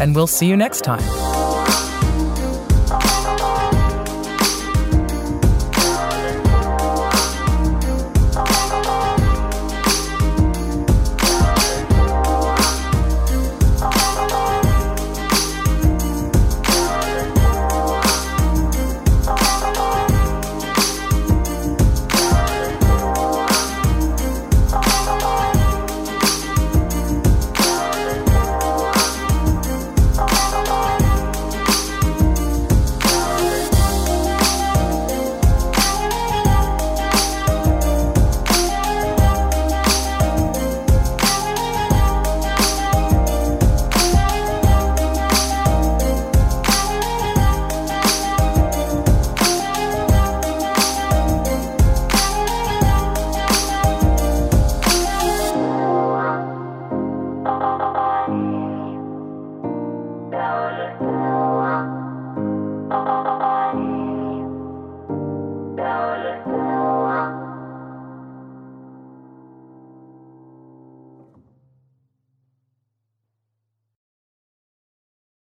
And 0.00 0.14
we'll 0.14 0.26
see 0.26 0.46
you 0.46 0.56
next 0.56 0.80
time. 0.80 1.23